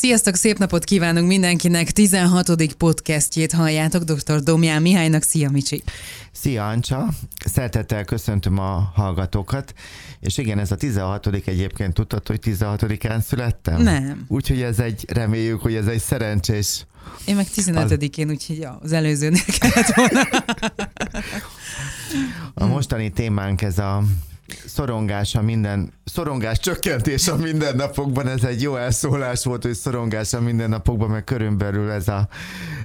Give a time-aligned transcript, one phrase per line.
[0.00, 1.90] Sziasztok, szép napot kívánunk mindenkinek!
[1.90, 2.74] 16.
[2.74, 4.42] podcastjét halljátok dr.
[4.42, 5.22] Domján Mihálynak.
[5.22, 5.82] Szia, Micsi!
[6.32, 7.08] Szia, Ancsa!
[7.44, 9.74] Szeretettel köszöntöm a hallgatókat.
[10.20, 13.82] És igen, ez a 16 egyébként tudtad, hogy 16-án születtem?
[13.82, 14.24] Nem.
[14.28, 16.86] Úgyhogy ez egy, reméljük, hogy ez egy szerencsés
[17.24, 18.32] én meg 15-én, az...
[18.32, 20.22] úgyhogy az előzőnél kellett volna.
[22.54, 24.02] A mostani témánk ez a
[24.66, 30.40] szorongás a minden, szorongás csökkentés a mindennapokban, ez egy jó elszólás volt, hogy szorongás a
[30.40, 32.28] mindennapokban, mert körülbelül ez a,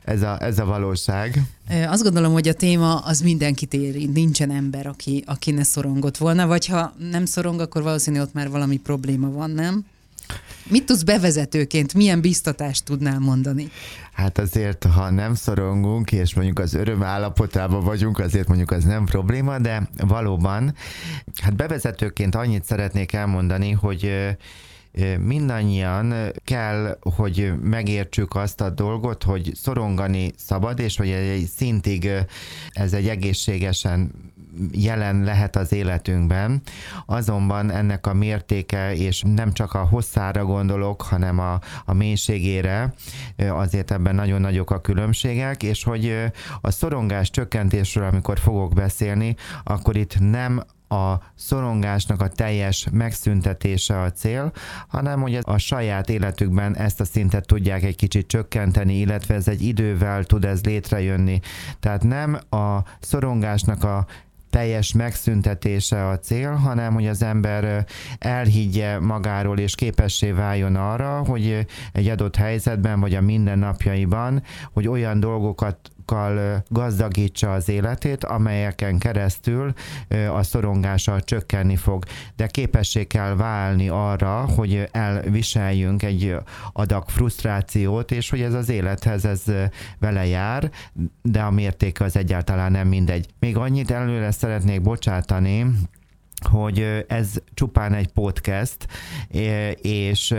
[0.04, 1.42] ez a, ez a valóság.
[1.88, 6.48] Azt gondolom, hogy a téma az mindenkit érint, nincsen ember, aki, aki ne szorongott volna,
[6.48, 9.86] vagy ha nem szorong, akkor valószínűleg ott már valami probléma van, nem?
[10.70, 13.70] Mit tudsz bevezetőként, milyen biztatást tudnál mondani?
[14.14, 19.06] Hát azért, ha nem szorongunk, és mondjuk az öröm állapotában vagyunk, azért mondjuk az nem
[19.06, 20.76] probléma, de valóban,
[21.42, 24.36] hát bevezetőként annyit szeretnék elmondani, hogy
[25.20, 32.10] mindannyian kell, hogy megértsük azt a dolgot, hogy szorongani szabad, és hogy egy szintig
[32.70, 34.12] ez egy egészségesen
[34.72, 36.62] jelen lehet az életünkben,
[37.06, 42.94] azonban ennek a mértéke, és nem csak a hosszára gondolok, hanem a, a mélységére,
[43.38, 49.96] azért ebben nagyon nagyok a különbségek, és hogy a szorongás csökkentésről, amikor fogok beszélni, akkor
[49.96, 54.52] itt nem a szorongásnak a teljes megszüntetése a cél,
[54.88, 59.62] hanem hogy a saját életükben ezt a szintet tudják egy kicsit csökkenteni, illetve ez egy
[59.62, 61.40] idővel tud ez létrejönni.
[61.80, 64.06] Tehát nem a szorongásnak a
[64.56, 67.86] teljes megszüntetése a cél, hanem hogy az ember
[68.20, 75.20] elhiggye magáról és képessé váljon arra, hogy egy adott helyzetben vagy a mindennapjaiban, hogy olyan
[75.20, 75.78] dolgokat
[76.68, 79.74] gazdagítsa az életét, amelyeken keresztül
[80.34, 82.06] a szorongása csökkenni fog.
[82.36, 86.36] De képessé kell válni arra, hogy elviseljünk egy
[86.74, 89.44] adag frusztrációt, és hogy ez az élethez ez
[90.00, 90.72] vele jár,
[91.22, 93.28] de a mértéke az egyáltalán nem mindegy.
[93.40, 95.66] Még annyit előre szeretnék bocsátani,
[96.50, 98.88] hogy ez csupán egy podcast,
[99.82, 100.36] és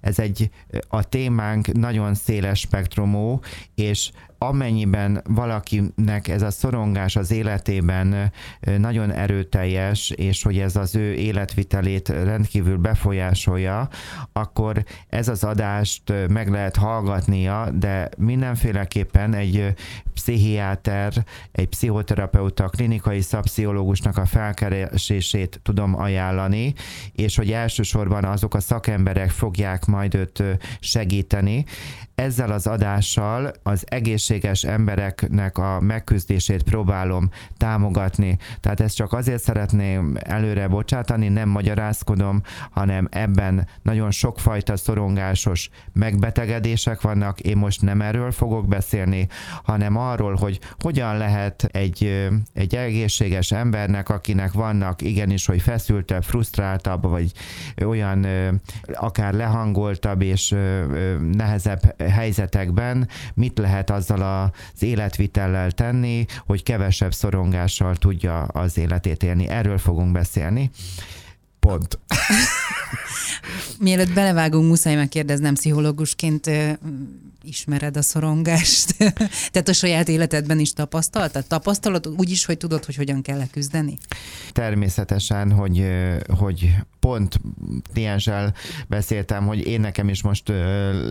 [0.00, 0.50] ez egy,
[0.88, 3.40] a témánk nagyon széles spektrumú,
[3.74, 8.32] és amennyiben valakinek ez a szorongás az életében
[8.78, 13.88] nagyon erőteljes, és hogy ez az ő életvitelét rendkívül befolyásolja,
[14.32, 19.74] akkor ez az adást meg lehet hallgatnia, de mindenféleképpen egy
[20.14, 21.12] pszichiáter,
[21.52, 26.74] egy pszichoterapeuta, klinikai szapsziológusnak a felkeresését tudom ajánlani,
[27.12, 30.42] és hogy elsősorban azok a szakemberek fogják majd őt
[30.80, 31.64] segíteni.
[32.18, 38.38] Ezzel az adással az egészséges embereknek a megküzdését próbálom támogatni.
[38.60, 47.00] Tehát ezt csak azért szeretném előre bocsátani, nem magyarázkodom, hanem ebben nagyon sokfajta szorongásos megbetegedések
[47.00, 47.40] vannak.
[47.40, 49.28] Én most nem erről fogok beszélni,
[49.62, 57.02] hanem arról, hogy hogyan lehet egy, egy egészséges embernek, akinek vannak igenis, hogy feszültebb, frusztráltabb,
[57.02, 57.32] vagy
[57.84, 58.26] olyan
[58.92, 60.54] akár lehangoltabb és
[61.32, 69.48] nehezebb helyzetekben mit lehet azzal az életvitellel tenni, hogy kevesebb szorongással tudja az életét élni.
[69.48, 70.70] Erről fogunk beszélni.
[71.60, 71.98] Pont.
[73.78, 76.50] Mielőtt belevágunk, muszáj megkérdeznem pszichológusként,
[77.42, 78.96] ismered a szorongást?
[79.52, 81.46] Tehát a saját életedben is tapasztaltad?
[81.46, 83.98] Tapasztalod úgy is, hogy tudod, hogy hogyan kell leküzdeni?
[84.52, 85.86] Természetesen, hogy,
[86.38, 87.40] hogy pont
[87.92, 88.54] klienssel
[88.86, 90.52] beszéltem, hogy én nekem is most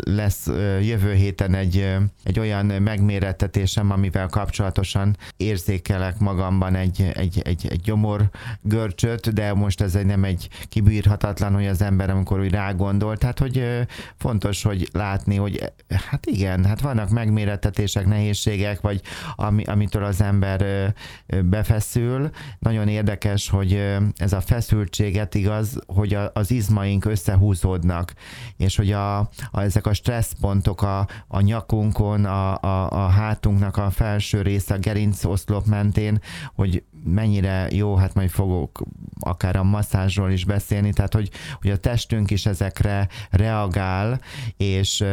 [0.03, 0.45] lesz
[0.81, 8.29] jövő héten egy, egy olyan megmérettetésem, amivel kapcsolatosan érzékelek magamban egy, egy, egy, egy gyomor
[8.61, 13.39] görcsöt, de most ez egy nem egy kibírhatatlan, hogy az ember amikor úgy rágondol, tehát
[13.39, 13.85] hogy
[14.17, 19.01] fontos, hogy látni, hogy hát igen, hát vannak megmérettetések, nehézségek, vagy
[19.35, 20.93] ami, amitől az ember
[21.45, 22.29] befeszül.
[22.59, 28.13] Nagyon érdekes, hogy ez a feszültséget igaz, hogy a, az izmaink összehúzódnak,
[28.57, 29.17] és hogy a,
[29.51, 34.77] a, ezek a stresszpontok a, a nyakunkon, a, a, a hátunknak a felső része, a
[34.77, 36.21] gerincoszlop mentén,
[36.55, 38.83] hogy mennyire jó, hát majd fogok
[39.19, 41.29] akár a masszázsról is beszélni, tehát hogy,
[41.61, 44.21] hogy a testünk is ezekre reagál,
[44.57, 45.03] és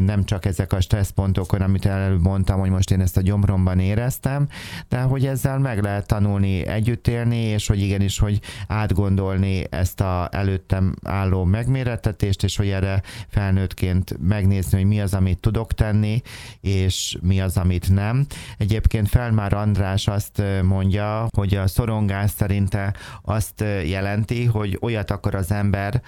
[0.00, 4.48] nem csak ezek a stresszpontokon, amit előbb mondtam, hogy most én ezt a gyomromban éreztem,
[4.88, 10.28] de hogy ezzel meg lehet tanulni együtt élni, és hogy igenis, hogy átgondolni ezt a
[10.32, 16.22] előttem álló megmérettetést, és hogy erre felnőttként megnézni, hogy mi az, amit tudok tenni,
[16.60, 18.26] és mi az, amit nem.
[18.58, 25.50] Egyébként Felmár András azt mondja, hogy a szorongás szerinte azt jelenti, hogy olyat akar az
[25.50, 26.02] ember,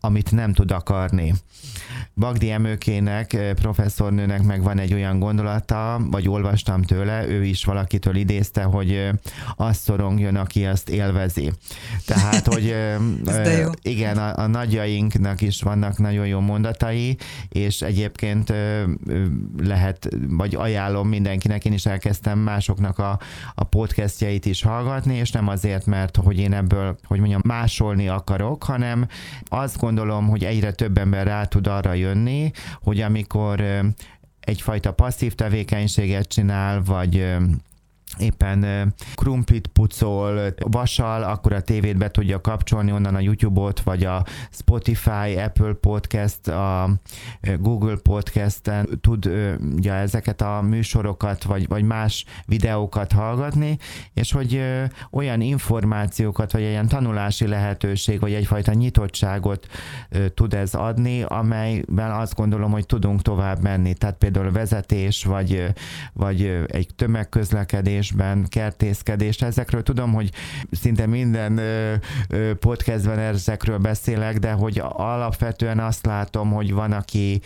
[0.00, 1.34] amit nem tud akarni.
[2.14, 8.62] Bagdi Emőkének, professzornőnek meg van egy olyan gondolata, vagy olvastam tőle, ő is valakitől idézte,
[8.62, 9.10] hogy
[9.56, 11.52] azt szorongjon, aki azt élvezi.
[12.06, 12.76] Tehát, hogy
[13.82, 17.16] igen, a, a nagyjainknak is vannak nagyon jó mondatai,
[17.48, 18.52] és egyébként
[19.62, 23.18] lehet, vagy ajánlom mindenkinek, én is elkezdtem másoknak a,
[23.54, 28.64] a podcastjait is hallgatni, és nem azért, mert hogy én ebből, hogy mondjam, másolni akarok,
[28.64, 29.06] hanem
[29.66, 32.50] azt gondolom, hogy egyre több ember rá tud arra jönni,
[32.82, 33.64] hogy amikor
[34.40, 37.36] egyfajta passzív tevékenységet csinál, vagy
[38.18, 44.24] éppen krumplit pucol, vasal, akkor a tévét be tudja kapcsolni onnan a YouTube-ot, vagy a
[44.50, 46.90] Spotify, Apple Podcast, a
[47.58, 53.78] Google Podcast-en tudja ezeket a műsorokat, vagy, vagy más videókat hallgatni,
[54.14, 54.62] és hogy
[55.10, 59.66] olyan információkat, vagy olyan tanulási lehetőség, vagy egyfajta nyitottságot
[60.34, 63.94] tud ez adni, amelyben azt gondolom, hogy tudunk tovább menni.
[63.94, 65.64] Tehát például vezetés, vagy,
[66.12, 70.30] vagy egy tömegközlekedés, festésben, kertészkedés, ezekről tudom, hogy
[70.70, 71.60] szinte minden
[72.58, 77.40] podcastben ezekről beszélek, de hogy alapvetően azt látom, hogy van, aki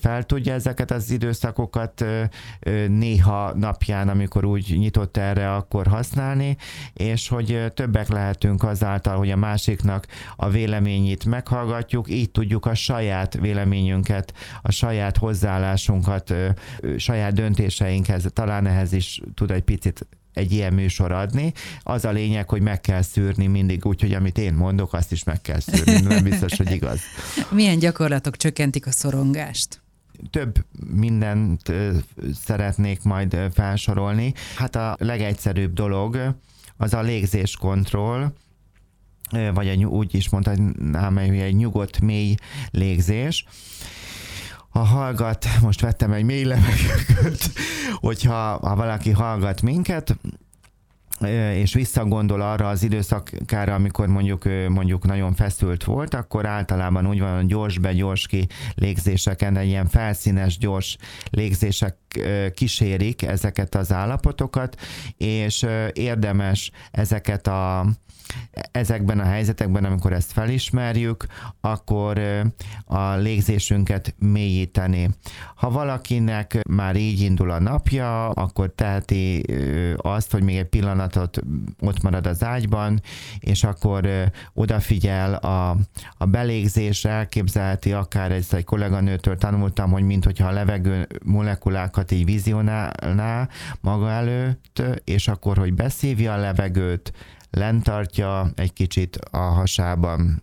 [0.00, 2.04] fel tudja ezeket az időszakokat
[2.88, 6.56] néha napján, amikor úgy nyitott erre, akkor használni,
[6.92, 10.06] és hogy többek lehetünk azáltal, hogy a másiknak
[10.36, 14.32] a véleményét meghallgatjuk, így tudjuk a saját véleményünket,
[14.62, 16.34] a saját hozzáállásunkat,
[16.96, 19.83] saját döntéseinkhez, talán ehhez is tud egy picit
[20.32, 21.52] egy ilyen műsor adni.
[21.82, 25.24] Az a lényeg, hogy meg kell szűrni mindig úgy, hogy amit én mondok, azt is
[25.24, 26.00] meg kell szűrni.
[26.00, 27.00] Nem biztos, hogy igaz.
[27.50, 29.82] Milyen gyakorlatok csökkentik a szorongást?
[30.30, 30.64] több
[30.94, 31.72] mindent
[32.44, 34.34] szeretnék majd felsorolni.
[34.56, 36.34] Hát a legegyszerűbb dolog
[36.76, 38.32] az a légzéskontroll,
[39.54, 42.34] vagy egy, úgy is mondhatnám, hogy egy nyugodt, mély
[42.70, 43.44] légzés
[44.74, 47.50] ha hallgat, most vettem egy mély levegőt,
[47.94, 50.16] hogyha ha valaki hallgat minket,
[51.54, 57.46] és visszagondol arra az időszakára, amikor mondjuk mondjuk nagyon feszült volt, akkor általában úgy van,
[57.46, 60.96] gyors be, gyors ki légzéseken, egy ilyen felszínes, gyors
[61.30, 61.96] légzések
[62.54, 64.80] kísérik ezeket az állapotokat,
[65.16, 67.86] és érdemes ezeket a
[68.70, 71.26] ezekben a helyzetekben, amikor ezt felismerjük,
[71.60, 72.20] akkor
[72.84, 75.10] a légzésünket mélyíteni.
[75.54, 79.44] Ha valakinek már így indul a napja, akkor teheti
[79.96, 81.40] azt, hogy még egy pillanatot
[81.80, 83.00] ott marad az ágyban,
[83.38, 84.08] és akkor
[84.52, 85.76] odafigyel a,
[86.18, 93.48] a belégzésre, elképzelheti akár ez egy kolléganőtől tanultam, hogy mintha a levegő molekulákat így vizionálná
[93.80, 97.12] maga előtt, és akkor, hogy beszívja a levegőt,
[97.54, 100.42] lentartja egy kicsit a hasában,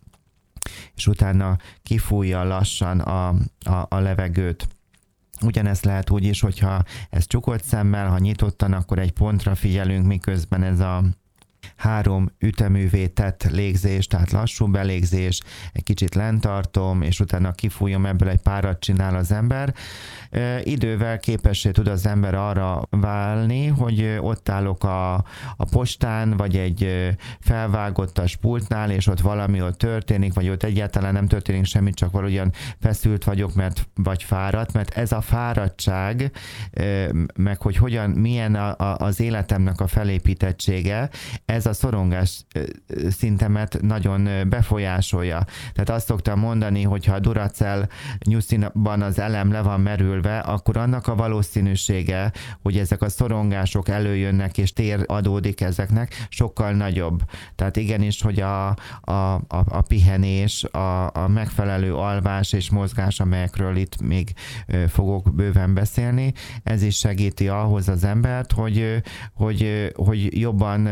[0.95, 3.27] és utána kifújja lassan a,
[3.59, 4.67] a, a levegőt.
[5.41, 10.63] Ugyanezt lehet úgy is, hogyha ez csukott szemmel, ha nyitottan, akkor egy pontra figyelünk, miközben
[10.63, 11.03] ez a
[11.81, 15.39] három üteművé tett légzés, tehát lassú belégzés,
[15.73, 19.73] egy kicsit lentartom, és utána kifújom, ebből egy párat csinál az ember.
[20.63, 25.13] Idővel képessé tud az ember arra válni, hogy ott állok a,
[25.57, 31.27] a postán, vagy egy felvágottas pultnál, és ott valami ott történik, vagy ott egyáltalán nem
[31.27, 36.31] történik semmit, csak valahogyan feszült vagyok, mert vagy fáradt, mert ez a fáradtság,
[37.35, 41.09] meg hogy hogyan, milyen a, a, az életemnek a felépítettsége,
[41.45, 42.45] ez a szorongás
[43.09, 45.45] szintemet nagyon befolyásolja.
[45.73, 47.87] Tehát azt szoktam mondani, hogy ha a Duracell
[48.25, 54.57] nyusziban az elem le van merülve, akkor annak a valószínűsége, hogy ezek a szorongások előjönnek
[54.57, 57.21] és tér adódik ezeknek, sokkal nagyobb.
[57.55, 58.67] Tehát igenis, hogy a,
[59.01, 64.33] a, a, a pihenés, a, a megfelelő alvás és mozgás, amelyekről itt még
[64.87, 69.01] fogok bőven beszélni, ez is segíti ahhoz az embert, hogy,
[69.33, 70.89] hogy, hogy jobban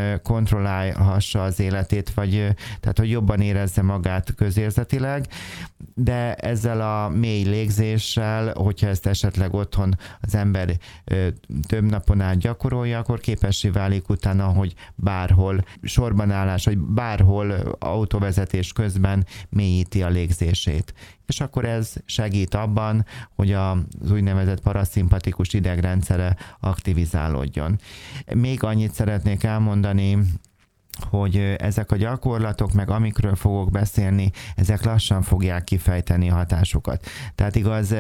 [0.70, 2.32] kontrollálhassa az életét, vagy
[2.80, 5.28] tehát, hogy jobban érezze magát közérzetileg,
[5.94, 10.78] de ezzel a mély légzéssel, hogyha ezt esetleg otthon az ember
[11.68, 19.26] több napon át gyakorolja, akkor képessé válik utána, hogy bárhol sorbanállás, vagy bárhol autóvezetés közben
[19.50, 20.94] mélyíti a légzését
[21.30, 27.80] és akkor ez segít abban, hogy az úgynevezett paraszimpatikus idegrendszere aktivizálódjon.
[28.36, 30.18] Még annyit szeretnék elmondani,
[31.04, 37.06] hogy ezek a gyakorlatok, meg amikről fogok beszélni, ezek lassan fogják kifejteni a hatásukat.
[37.36, 37.96] Tehát igaz,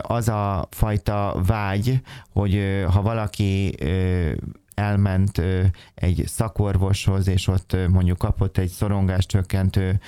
[0.00, 2.00] az a fajta vágy,
[2.32, 3.76] hogy ha valaki
[4.74, 5.42] elment
[5.94, 10.00] egy szakorvoshoz, és ott mondjuk kapott egy szorongás csökkentő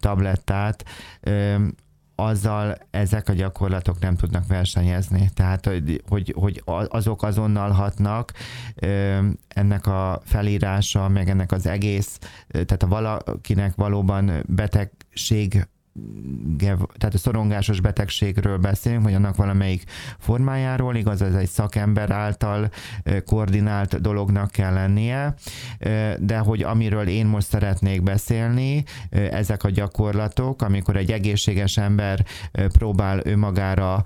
[0.00, 0.84] tablettát,
[2.20, 5.30] azzal ezek a gyakorlatok nem tudnak versenyezni.
[5.34, 8.32] Tehát, hogy, hogy, hogy azok azonnal hatnak,
[9.48, 15.66] ennek a felírása, meg ennek az egész, tehát a valakinek valóban betegség
[16.98, 19.82] tehát a szorongásos betegségről beszélünk, vagy annak valamelyik
[20.18, 22.70] formájáról, igaz, ez egy szakember által
[23.26, 25.34] koordinált dolognak kell lennie,
[26.18, 33.20] de hogy amiről én most szeretnék beszélni, ezek a gyakorlatok, amikor egy egészséges ember próbál
[33.24, 34.02] önmagára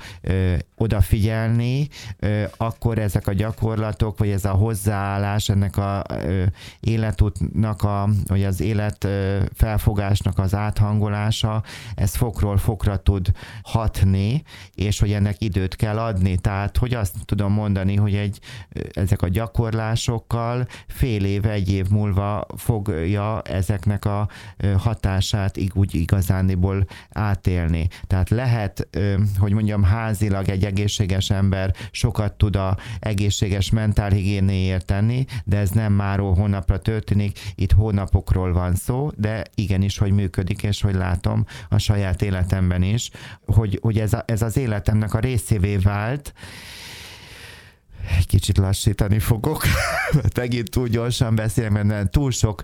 [0.77, 1.89] odafigyelni,
[2.57, 6.05] akkor ezek a gyakorlatok, vagy ez a hozzáállás ennek a
[6.81, 9.09] életútnak, a, vagy az élet
[9.55, 11.63] felfogásnak az áthangolása,
[11.95, 14.43] ez fokról fokra tud hatni,
[14.75, 16.37] és hogy ennek időt kell adni.
[16.37, 18.39] Tehát, hogy azt tudom mondani, hogy egy,
[18.93, 24.29] ezek a gyakorlásokkal fél év, egy év múlva fogja ezeknek a
[24.77, 27.89] hatását úgy igazániból átélni.
[28.07, 28.89] Tehát lehet,
[29.39, 35.93] hogy mondjam, házilag egy egészséges ember sokat tud a egészséges mentálhigiénéért tenni, de ez nem
[35.93, 41.79] már hónapra történik, itt hónapokról van szó, de igenis, hogy működik, és hogy látom a
[41.79, 43.11] saját életemben is,
[43.47, 46.33] hogy, hogy ez, a, ez az életemnek a részévé vált,
[48.27, 49.63] kicsit lassítani fogok,
[50.37, 52.63] megint túl gyorsan beszélek, mert túl sok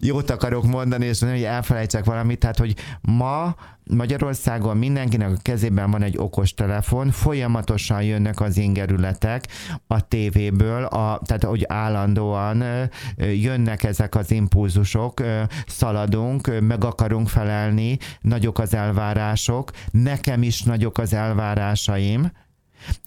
[0.00, 6.02] jót akarok mondani, és hogy elfelejtsek valamit, tehát hogy ma Magyarországon mindenkinek a kezében van
[6.02, 9.46] egy okos telefon, folyamatosan jönnek az ingerületek
[9.86, 12.64] a tévéből, a, tehát hogy állandóan
[13.16, 15.22] jönnek ezek az impulzusok,
[15.66, 22.30] szaladunk, meg akarunk felelni, nagyok az elvárások, nekem is nagyok az elvárásaim,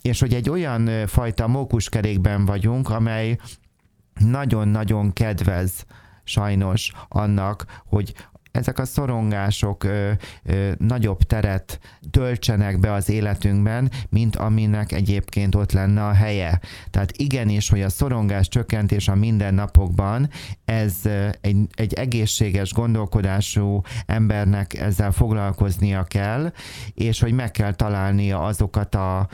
[0.01, 3.37] és hogy egy olyan fajta mókuskerékben vagyunk, amely
[4.19, 5.85] nagyon-nagyon kedvez
[6.23, 8.13] sajnos annak, hogy
[8.55, 10.11] ezek a szorongások ö,
[10.43, 11.79] ö, nagyobb teret
[12.11, 16.59] töltsenek be az életünkben, mint aminek egyébként ott lenne a helye.
[16.89, 20.29] Tehát igenis, hogy a szorongás csökkentés a mindennapokban,
[20.65, 20.93] ez
[21.41, 26.51] egy, egy egészséges gondolkodású embernek ezzel foglalkoznia kell,
[26.93, 29.27] és hogy meg kell találnia azokat a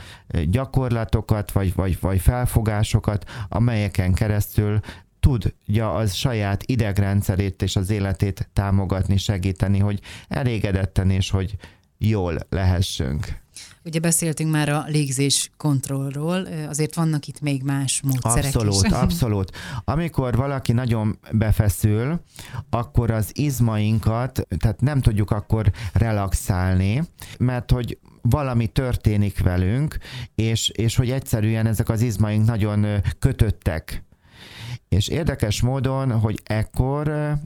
[0.44, 4.80] gyakorlatokat, vagy, vagy, vagy felfogásokat, amelyeken keresztül
[5.22, 11.56] tudja az saját idegrendszerét és az életét támogatni, segíteni, hogy elégedetten és hogy
[11.98, 13.40] jól lehessünk.
[13.84, 18.92] Ugye beszéltünk már a légzés kontrollról, azért vannak itt még más módszerek Abszolút, is.
[19.04, 19.56] abszolút.
[19.84, 22.20] Amikor valaki nagyon befeszül,
[22.70, 27.02] akkor az izmainkat, tehát nem tudjuk akkor relaxálni,
[27.38, 29.98] mert hogy valami történik velünk,
[30.34, 32.86] és, és hogy egyszerűen ezek az izmaink nagyon
[33.18, 34.04] kötöttek
[34.92, 37.36] és érdekes módon, hogy ekkor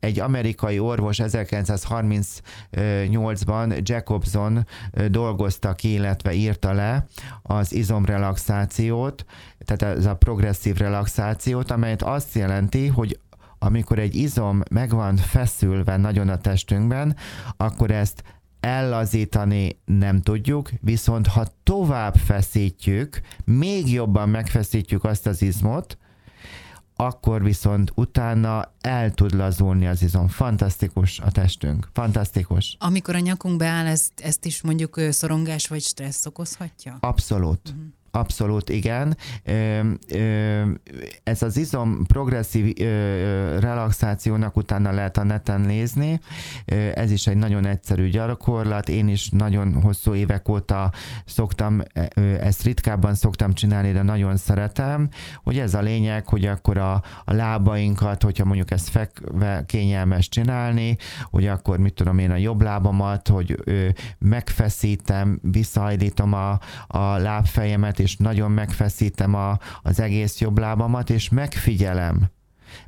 [0.00, 4.66] egy amerikai orvos 1938-ban Jacobson
[5.08, 7.06] dolgozta ki, illetve írta le
[7.42, 9.24] az izomrelaxációt,
[9.58, 13.20] tehát ez a progresszív relaxációt, amelyet azt jelenti, hogy
[13.58, 17.16] amikor egy izom meg van feszülve nagyon a testünkben,
[17.56, 18.22] akkor ezt
[18.60, 25.98] ellazítani nem tudjuk, viszont ha tovább feszítjük, még jobban megfeszítjük azt az izmot,
[26.96, 30.28] akkor viszont utána el tud lazulni az izom.
[30.28, 31.88] Fantasztikus a testünk.
[31.92, 32.76] Fantasztikus.
[32.80, 36.96] Amikor a nyakunk beáll, ezt, ezt is mondjuk szorongás vagy stressz okozhatja?
[37.00, 37.60] Abszolút.
[37.68, 37.84] Uh-huh.
[38.16, 39.16] Abszolút igen.
[41.22, 42.76] Ez az izom progresszív
[43.60, 46.20] relaxációnak utána lehet a neten nézni.
[46.94, 48.88] Ez is egy nagyon egyszerű gyakorlat.
[48.88, 50.92] Én is nagyon hosszú évek óta
[51.24, 51.82] szoktam,
[52.40, 55.08] ezt ritkábban szoktam csinálni, de nagyon szeretem,
[55.44, 60.96] hogy ez a lényeg, hogy akkor a, a lábainkat, hogyha mondjuk ezt fekve kényelmes csinálni,
[61.30, 63.56] hogy akkor mit tudom én a jobb lábamat, hogy
[64.18, 72.30] megfeszítem, visszahajlítom a, a lábfejemet, és nagyon megfeszítem a, az egész jobb lábamat, és megfigyelem,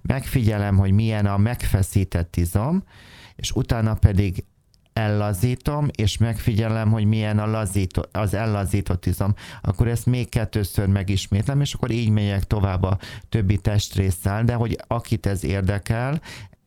[0.03, 2.83] megfigyelem, hogy milyen a megfeszített izom,
[3.37, 4.45] és utána pedig
[4.93, 11.61] ellazítom, és megfigyelem, hogy milyen a lazító, az ellazított izom, akkor ezt még kettőször megismétlem,
[11.61, 12.99] és akkor így megyek tovább a
[13.29, 16.21] többi testrészsel, de hogy akit ez érdekel,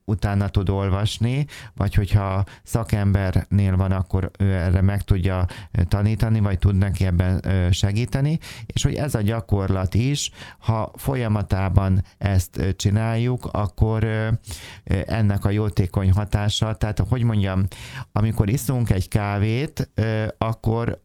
[0.06, 5.46] utána tud olvasni, vagy hogyha szakembernél van, akkor ő erre meg tudja
[5.88, 12.74] tanítani, vagy tud neki ebben segíteni, és hogy ez a gyakorlat is, ha folyamatában ezt
[12.76, 14.08] csináljuk, akkor
[15.06, 17.64] ennek a jótékony hatása, tehát hogy mondjam,
[18.12, 19.92] amikor iszunk egy kávét,
[20.38, 21.02] akkor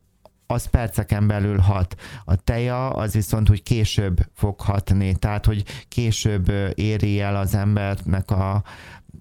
[0.46, 1.94] az perceken belül hat.
[2.24, 8.30] A teja az viszont úgy később fog hatni, tehát hogy később éri el az embernek
[8.30, 8.62] a,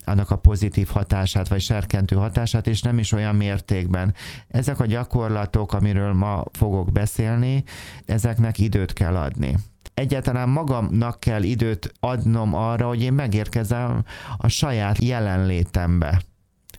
[0.05, 4.13] annak a pozitív hatását, vagy serkentő hatását, és nem is olyan mértékben.
[4.47, 7.63] Ezek a gyakorlatok, amiről ma fogok beszélni,
[8.05, 9.55] ezeknek időt kell adni
[9.93, 14.03] egyáltalán magamnak kell időt adnom arra, hogy én megérkezem
[14.37, 16.21] a saját jelenlétembe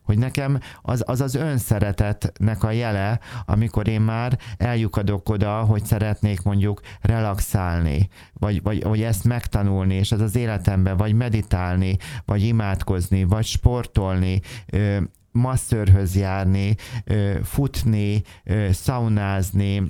[0.06, 6.42] hogy nekem az, az az önszeretetnek a jele, amikor én már eljukadok oda, hogy szeretnék
[6.42, 13.24] mondjuk relaxálni, vagy, vagy, vagy ezt megtanulni, és ez az életemben, vagy meditálni, vagy imádkozni,
[13.24, 14.40] vagy sportolni,
[15.32, 16.76] masszörhöz járni,
[17.42, 18.22] futni,
[18.70, 19.82] szaunázni,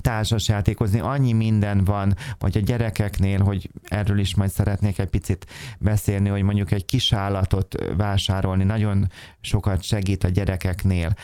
[0.00, 5.46] társasjátékozni, annyi minden van, vagy a gyerekeknél, hogy erről is majd szeretnék egy picit
[5.78, 11.14] beszélni, hogy mondjuk egy kis állatot vásárolni nagyon sokat segít a gyerekeknél.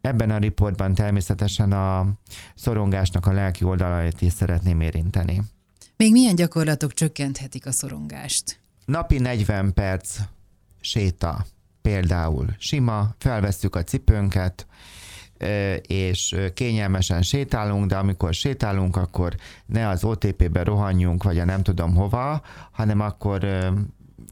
[0.00, 2.06] Ebben a riportban természetesen a
[2.54, 5.42] szorongásnak a lelki oldalait is szeretném érinteni.
[5.96, 8.60] Még milyen gyakorlatok csökkenthetik a szorongást?
[8.84, 10.18] Napi 40 perc
[10.80, 11.46] séta
[11.82, 14.66] például sima, felvesszük a cipőnket,
[15.86, 19.34] és kényelmesen sétálunk, de amikor sétálunk, akkor
[19.66, 23.46] ne az OTP-be rohanjunk, vagy a nem tudom hova, hanem akkor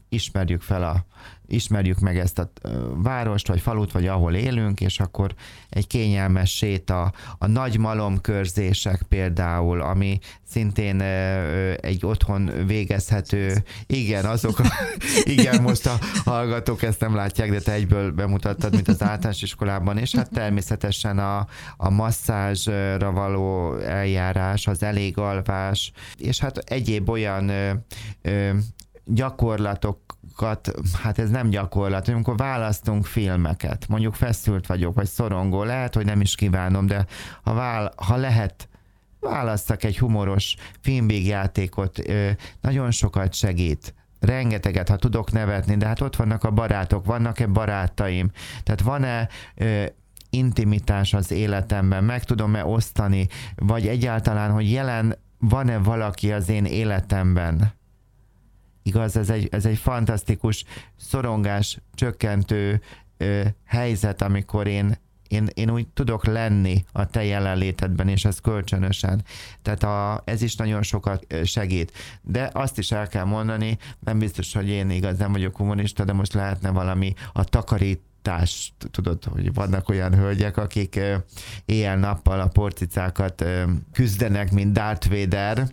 [0.09, 1.05] ismerjük fel a,
[1.47, 2.51] ismerjük meg ezt a
[2.95, 5.33] várost, vagy falut, vagy ahol élünk, és akkor
[5.69, 11.01] egy kényelmes séta, a nagy malomkörzések például, ami szintén
[11.81, 14.63] egy otthon végezhető, igen, azok, a,
[15.35, 19.97] igen, most a hallgatók ezt nem látják, de te egyből bemutattad, mint az általános iskolában,
[19.97, 27.49] és hát természetesen a, a masszázsra való eljárás, az elég alvás, és hát egyéb olyan
[27.49, 27.71] ö,
[28.21, 28.51] ö,
[29.07, 36.05] gyakorlatokat, hát ez nem gyakorlat, amikor választunk filmeket, mondjuk feszült vagyok, vagy szorongó, lehet, hogy
[36.05, 37.05] nem is kívánom, de
[37.43, 38.69] ha, vál, ha lehet,
[39.19, 41.99] választak egy humoros filmbígjátékot,
[42.61, 43.93] nagyon sokat segít.
[44.19, 48.31] Rengeteget, ha tudok nevetni, de hát ott vannak a barátok, vannak-e barátaim,
[48.63, 49.27] tehát van-e
[50.29, 57.75] intimitás az életemben, meg tudom-e osztani, vagy egyáltalán, hogy jelen van-e valaki az én életemben,
[58.87, 60.63] Igaz, ez egy, ez egy fantasztikus
[60.95, 62.81] szorongás csökkentő
[63.17, 64.97] ö, helyzet, amikor én
[65.27, 69.23] én, én úgy tudok lenni a te jelenlétedben, és ez kölcsönösen.
[69.61, 71.91] Tehát a, ez is nagyon sokat segít.
[72.21, 76.13] De azt is el kell mondani, nem biztos, hogy én igaz nem vagyok kommunista, de
[76.13, 80.99] most lehetne valami a takarít társ, tudod, hogy vannak olyan hölgyek, akik
[81.65, 83.45] éjjel-nappal a porcicákat
[83.93, 85.67] küzdenek, mint Darth Vader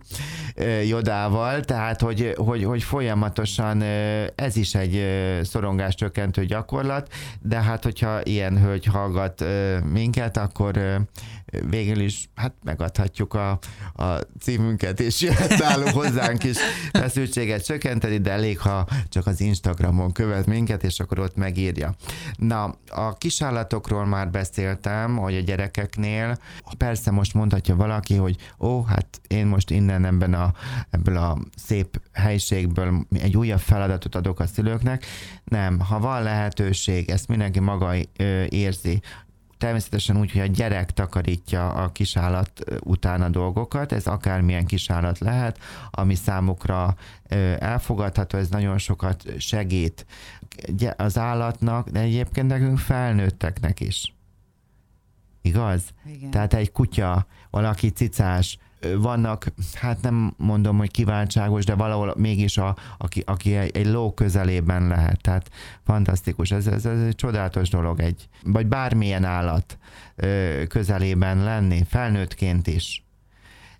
[0.87, 3.81] Jodával, tehát hogy, hogy, hogy folyamatosan
[4.35, 5.05] ez is egy
[5.43, 9.43] szorongás csökkentő gyakorlat, de hát hogyha ilyen hölgy hallgat
[9.91, 11.05] minket, akkor
[11.69, 13.59] végül is hát megadhatjuk a,
[13.95, 16.57] a címünket, és jöhet nálunk hozzánk is
[16.91, 21.95] feszültséget csökkenteni, de elég, ha csak az Instagramon követ minket, és akkor ott megírja.
[22.47, 26.37] Na, a kisállatokról már beszéltem, hogy a gyerekeknél,
[26.77, 30.53] persze most mondhatja valaki, hogy ó, hát én most innen ebben a,
[30.89, 35.05] ebből a szép helységből egy újabb feladatot adok a szülőknek.
[35.43, 37.93] Nem, ha van lehetőség, ezt mindenki maga
[38.49, 39.01] érzi,
[39.57, 45.59] természetesen úgy, hogy a gyerek takarítja a kisállat után a dolgokat, ez akármilyen kisállat lehet,
[45.91, 46.95] ami számukra
[47.59, 50.05] elfogadható, ez nagyon sokat segít
[50.97, 54.13] az állatnak, de egyébként nekünk felnőtteknek is.
[55.41, 55.83] Igaz?
[56.05, 56.31] Igen.
[56.31, 58.57] Tehát egy kutya, valaki cicás,
[58.97, 64.13] vannak, hát nem mondom, hogy kiváltságos, de valahol mégis a, aki, aki egy, egy ló
[64.13, 65.21] közelében lehet.
[65.21, 65.49] Tehát
[65.83, 69.77] fantasztikus, ez, ez, ez egy csodálatos dolog, egy, vagy bármilyen állat
[70.67, 73.03] közelében lenni, felnőttként is.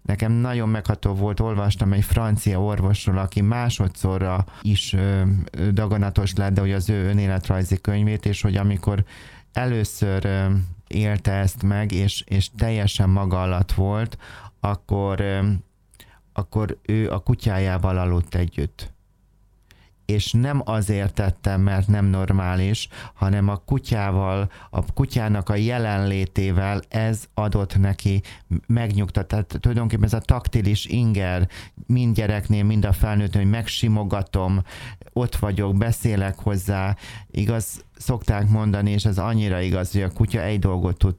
[0.02, 4.96] Nekem nagyon megható volt, olvastam egy francia orvosról, aki másodszorra is
[5.72, 9.04] daganatos lett, de hogy az ő önéletrajzi könyvét, és hogy amikor
[9.54, 10.50] először
[10.88, 14.18] élte ezt meg, és, és teljesen maga alatt volt,
[14.66, 15.24] akkor,
[16.34, 18.94] akkor ő a kutyájával aludt együtt.
[20.06, 27.26] És nem azért tettem, mert nem normális, hanem a kutyával, a kutyának a jelenlétével ez
[27.34, 28.22] adott neki
[28.68, 29.28] megnyugtat.
[29.28, 31.50] Tehát tulajdonképpen ez a taktilis inger
[31.88, 34.64] mind gyereknél, mind a felnőttnél, hogy megsimogatom,
[35.14, 36.96] ott vagyok, beszélek hozzá.
[37.32, 41.16] Igaz, szokták mondani, és ez annyira igaz, hogy a kutya egy dolgot tud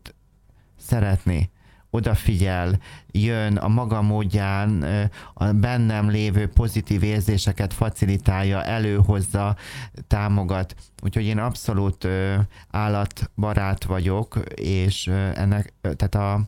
[0.77, 1.51] szeretni,
[1.97, 2.79] odafigyel,
[3.11, 4.85] jön a maga módján,
[5.35, 9.57] a bennem lévő pozitív érzéseket facilitálja, előhozza,
[10.07, 10.75] támogat.
[11.03, 12.09] Úgyhogy én abszolút
[12.71, 16.41] állatbarát vagyok, és ennek, tehát a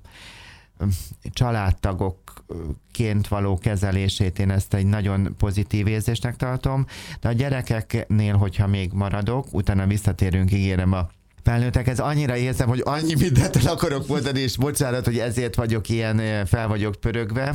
[1.33, 6.87] családtagokként való kezelését én ezt egy nagyon pozitív érzésnek tartom,
[7.21, 11.09] de a gyerekeknél, hogyha még maradok, utána visszatérünk, ígérem a
[11.49, 15.89] felnőttek, ez annyira érzem, hogy annyi mindent el akarok mondani, és bocsánat, hogy ezért vagyok
[15.89, 17.55] ilyen, fel vagyok pörögve,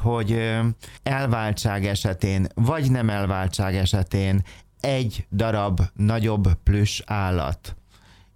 [0.00, 0.52] hogy
[1.02, 4.42] elváltság esetén, vagy nem elváltság esetén
[4.80, 7.76] egy darab nagyobb plüss állat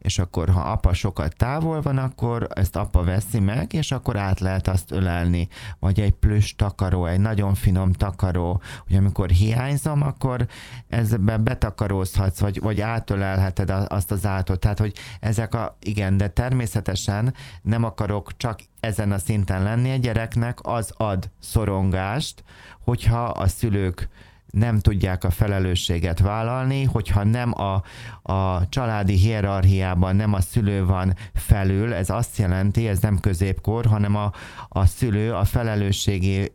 [0.06, 4.40] és akkor ha apa sokat távol van, akkor ezt apa veszi meg, és akkor át
[4.40, 5.48] lehet azt ölelni.
[5.78, 10.46] Vagy egy plüss takaró, egy nagyon finom takaró, hogy amikor hiányzom, akkor
[10.88, 14.60] ezben betakarózhatsz, vagy, vagy átölelheted azt az átot.
[14.60, 19.96] Tehát, hogy ezek a, igen, de természetesen nem akarok csak ezen a szinten lenni a
[19.96, 22.44] gyereknek, az ad szorongást,
[22.84, 24.08] hogyha a szülők
[24.56, 27.82] nem tudják a felelősséget vállalni, hogyha nem a,
[28.32, 34.16] a családi hierarchiában nem a szülő van felül, ez azt jelenti, ez nem középkor, hanem
[34.16, 34.32] a,
[34.68, 36.52] a szülő a felelősségi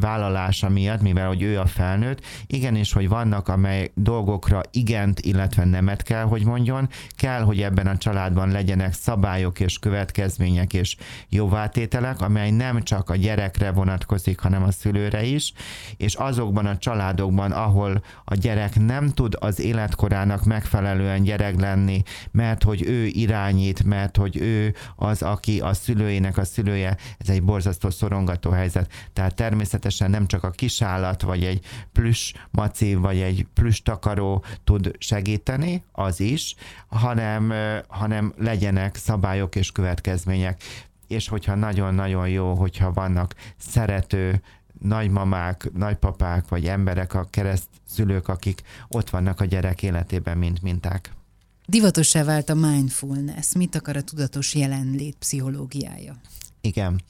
[0.00, 6.02] vállalása miatt, mivel hogy ő a felnőtt, igenis, hogy vannak, amely dolgokra igent, illetve nemet
[6.02, 10.96] kell, hogy mondjon, kell, hogy ebben a családban legyenek szabályok és következmények és
[11.28, 15.52] jóvátételek, amely nem csak a gyerekre vonatkozik, hanem a szülőre is,
[15.96, 22.62] és azokban a családokban, ahol a gyerek nem tud az életkorának megfelelően gyerek lenni, mert
[22.62, 27.90] hogy ő irányít, mert hogy ő az, aki a szülőjének a szülője, ez egy borzasztó
[27.90, 28.92] szorongató helyzet.
[29.12, 31.60] Tehát természetesen nem csak a kisállat, vagy egy
[31.92, 36.54] plüss maci, vagy egy plüss takaró tud segíteni, az is,
[36.88, 37.52] hanem,
[37.88, 40.62] hanem legyenek szabályok és következmények
[41.12, 44.42] és hogyha nagyon-nagyon jó, hogyha vannak szerető
[44.82, 51.12] nagymamák, nagypapák, vagy emberek, a kereszt szülők, akik ott vannak a gyerek életében, mint minták.
[51.66, 53.54] Divatossá vált a mindfulness.
[53.54, 56.14] Mit akar a tudatos jelenlét pszichológiája?
[56.60, 57.00] Igen.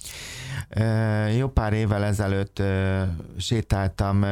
[1.36, 2.62] Jó pár évvel ezelőtt
[3.38, 4.24] sétáltam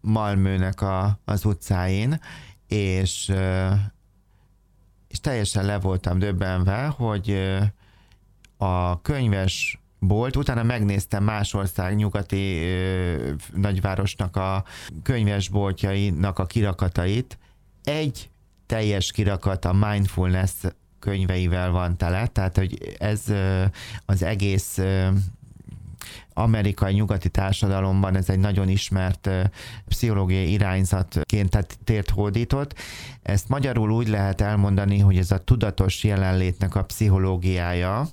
[0.00, 2.20] Malmőnek a, az utcáin,
[2.66, 3.32] és,
[5.08, 7.38] és teljesen le voltam döbbenve, hogy
[8.56, 14.64] a könyves bolt, utána megnéztem más ország nyugati ö, nagyvárosnak a
[15.02, 17.38] könyvesboltjainak a kirakatait.
[17.84, 18.30] Egy
[18.66, 20.52] teljes kirakat a mindfulness
[20.98, 23.64] könyveivel van tele, tehát hogy ez ö,
[24.06, 25.08] az egész ö,
[26.34, 29.30] amerikai nyugati társadalomban ez egy nagyon ismert
[29.88, 32.74] pszichológiai irányzatként tehát tért hódított.
[33.22, 38.08] Ezt magyarul úgy lehet elmondani, hogy ez a tudatos jelenlétnek a pszichológiája,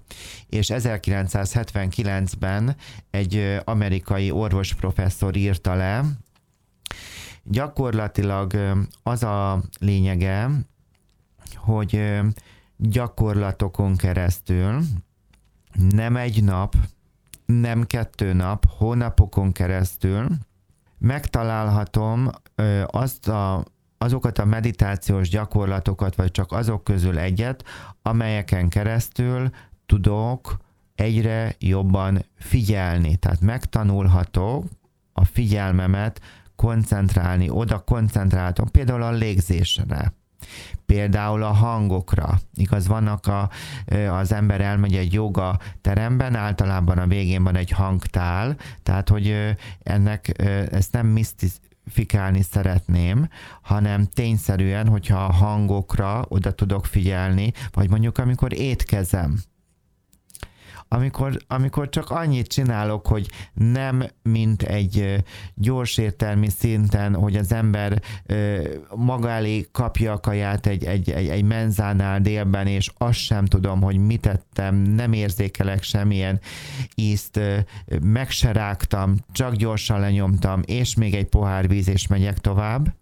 [0.50, 2.76] és 1979-ben
[3.10, 6.04] egy amerikai orvosprofesszor írta le,
[7.44, 10.50] gyakorlatilag az a lényege,
[11.56, 12.20] hogy
[12.78, 14.82] gyakorlatokon keresztül
[15.90, 16.76] nem egy nap,
[17.52, 20.28] nem kettő nap, hónapokon keresztül
[20.98, 22.30] megtalálhatom
[22.86, 23.64] azt a,
[23.98, 27.64] azokat a meditációs gyakorlatokat, vagy csak azok közül egyet,
[28.02, 29.50] amelyeken keresztül
[29.86, 30.58] tudok
[30.96, 33.16] egyre jobban figyelni.
[33.16, 34.66] Tehát megtanulhatok
[35.14, 36.22] a figyelmemet
[36.56, 40.14] koncentrálni, oda koncentráltam, például a légzésre
[40.86, 42.40] például a hangokra.
[42.54, 43.50] Igaz, vannak a,
[44.10, 50.44] az ember elmegy egy joga teremben, általában a végén van egy hangtál, tehát hogy ennek
[50.72, 53.30] ezt nem misztifikálni szeretném,
[53.62, 59.40] hanem tényszerűen, hogyha a hangokra oda tudok figyelni, vagy mondjuk amikor étkezem,
[60.91, 65.23] amikor, amikor csak annyit csinálok, hogy nem mint egy
[65.56, 66.02] gyors
[66.47, 68.02] szinten, hogy az ember
[68.95, 73.82] maga elé kapja a kaját egy, egy, egy, egy menzánál délben, és azt sem tudom,
[73.82, 76.39] hogy mit tettem, nem érzékelek semmilyen
[76.95, 77.39] ízt,
[78.02, 78.30] meg
[79.32, 82.93] csak gyorsan lenyomtam, és még egy pohár víz, és megyek tovább,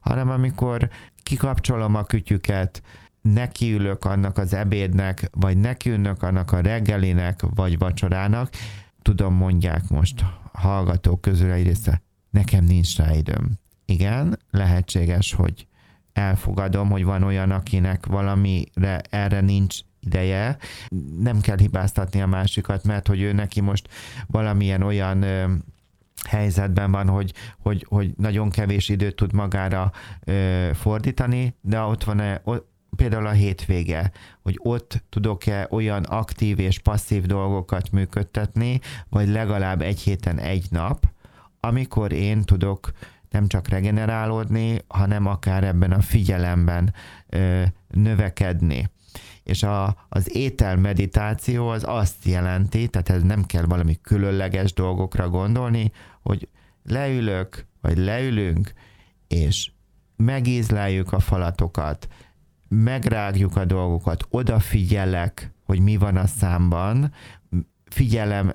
[0.00, 0.88] hanem amikor
[1.22, 2.82] kikapcsolom a kütyüket,
[3.32, 8.50] nekiülök annak az ebédnek, vagy nekiülök annak a reggelinek, vagy vacsorának,
[9.02, 13.50] tudom, mondják most hallgatók közül egy része, nekem nincs rá időm.
[13.84, 15.66] Igen, lehetséges, hogy
[16.12, 20.56] elfogadom, hogy van olyan, akinek valamire erre nincs ideje.
[21.18, 23.88] Nem kell hibáztatni a másikat, mert hogy ő neki most
[24.26, 25.52] valamilyen olyan ö,
[26.28, 29.92] helyzetben van, hogy, hogy, hogy nagyon kevés időt tud magára
[30.24, 32.20] ö, fordítani, de ott van
[32.96, 40.00] például a hétvége, hogy ott tudok-e olyan aktív és passzív dolgokat működtetni, vagy legalább egy
[40.00, 41.06] héten egy nap,
[41.60, 42.92] amikor én tudok
[43.30, 46.94] nem csak regenerálódni, hanem akár ebben a figyelemben
[47.28, 48.90] ö, növekedni.
[49.42, 55.28] és a, az étel meditáció az azt jelenti, tehát ez nem kell valami különleges dolgokra
[55.28, 56.48] gondolni, hogy
[56.84, 58.72] leülök, vagy leülünk,
[59.28, 59.70] és
[60.16, 62.08] megízleljük a falatokat,
[62.82, 67.12] megrágjuk a dolgokat, odafigyelek, hogy mi van a számban,
[67.84, 68.50] figyelem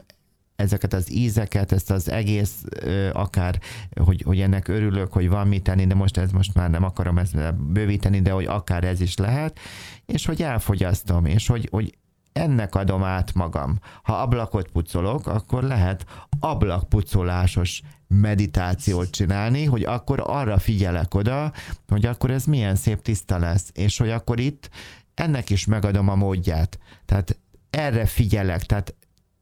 [0.56, 2.64] ezeket az ízeket, ezt az egész,
[3.12, 3.60] akár,
[4.04, 7.18] hogy, hogy ennek örülök, hogy van mit tenni, de most ez most már nem akarom
[7.18, 9.60] ezt bővíteni, de hogy akár ez is lehet,
[10.06, 11.98] és hogy elfogyasztom, és hogy, hogy
[12.34, 13.80] ennek adom át magam.
[14.04, 16.06] Ha ablakot pucolok, akkor lehet
[16.40, 21.54] ablakpucolásos meditációt csinálni, hogy akkor arra figyelek oda,
[21.88, 24.70] hogy akkor ez milyen szép tiszta lesz, és hogy akkor itt
[25.14, 26.80] ennek is megadom a módját.
[27.06, 28.96] Tehát erre figyelek, tehát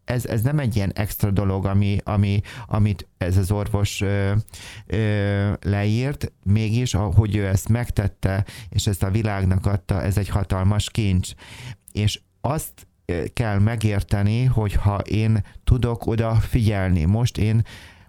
[0.05, 4.33] ez, ez nem egy ilyen extra dolog, ami, ami, amit ez az orvos ö,
[4.85, 10.89] ö, leírt, mégis, ahogy ő ezt megtette, és ezt a világnak adta, ez egy hatalmas
[10.89, 11.31] kincs.
[11.91, 12.87] És azt
[13.33, 17.63] kell megérteni, hogy ha én tudok oda figyelni, most én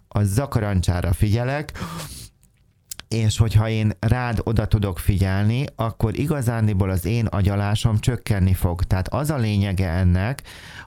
[0.08, 1.72] a zakarancsára figyelek,
[3.08, 8.82] és hogyha én rád oda tudok figyelni, akkor igazándiból az én agyalásom csökkenni fog.
[8.82, 10.42] Tehát az a lényege ennek,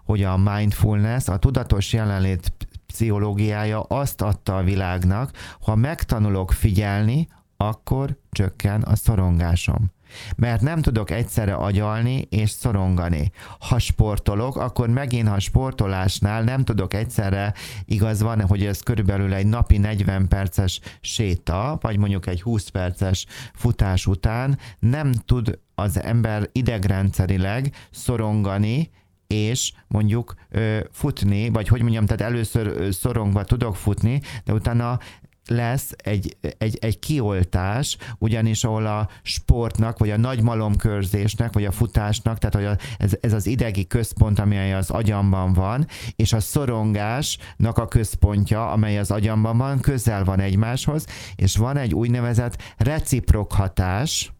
[0.05, 2.51] hogy a mindfulness, a tudatos jelenlét
[2.85, 5.31] pszichológiája azt adta a világnak,
[5.61, 9.91] ha megtanulok figyelni, akkor csökken a szorongásom
[10.35, 13.31] mert nem tudok egyszerre agyalni és szorongani.
[13.59, 17.53] Ha sportolok, akkor megint, ha sportolásnál nem tudok egyszerre,
[17.85, 23.25] igaz van, hogy ez körülbelül egy napi 40 perces séta, vagy mondjuk egy 20 perces
[23.53, 28.89] futás után nem tud az ember idegrendszerileg szorongani,
[29.27, 34.99] és mondjuk ö, futni, vagy hogy mondjam, tehát először ö, szorongva tudok futni, de utána
[35.47, 41.71] lesz egy, egy, egy kioltás, ugyanis ahol a sportnak, vagy a nagy malomkörzésnek, vagy a
[41.71, 47.77] futásnak, tehát hogy ez, ez az idegi központ, amely az agyamban van, és a szorongásnak
[47.77, 54.31] a központja, amely az agyamban van, közel van egymáshoz, és van egy úgynevezett reciprok hatás,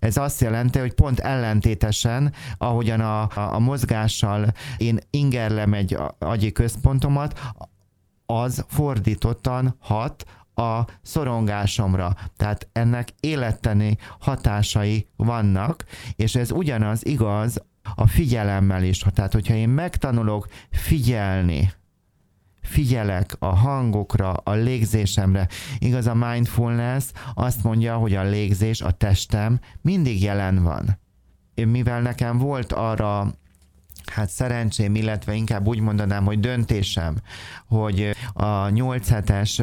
[0.00, 6.52] ez azt jelenti, hogy pont ellentétesen, ahogyan a, a, a mozgással én ingerlem egy agyi
[6.52, 7.40] központomat,
[8.42, 12.16] az fordítottan hat a szorongásomra.
[12.36, 15.84] Tehát ennek életteni hatásai vannak,
[16.16, 17.62] és ez ugyanaz igaz
[17.94, 18.98] a figyelemmel is.
[18.98, 21.72] Tehát, hogyha én megtanulok figyelni,
[22.62, 25.48] figyelek a hangokra, a légzésemre.
[25.78, 30.98] Igaz, a mindfulness azt mondja, hogy a légzés, a testem mindig jelen van.
[31.54, 33.34] Mivel nekem volt arra
[34.10, 37.16] hát szerencsém, illetve inkább úgy mondanám, hogy döntésem,
[37.66, 39.60] hogy a 8 hetes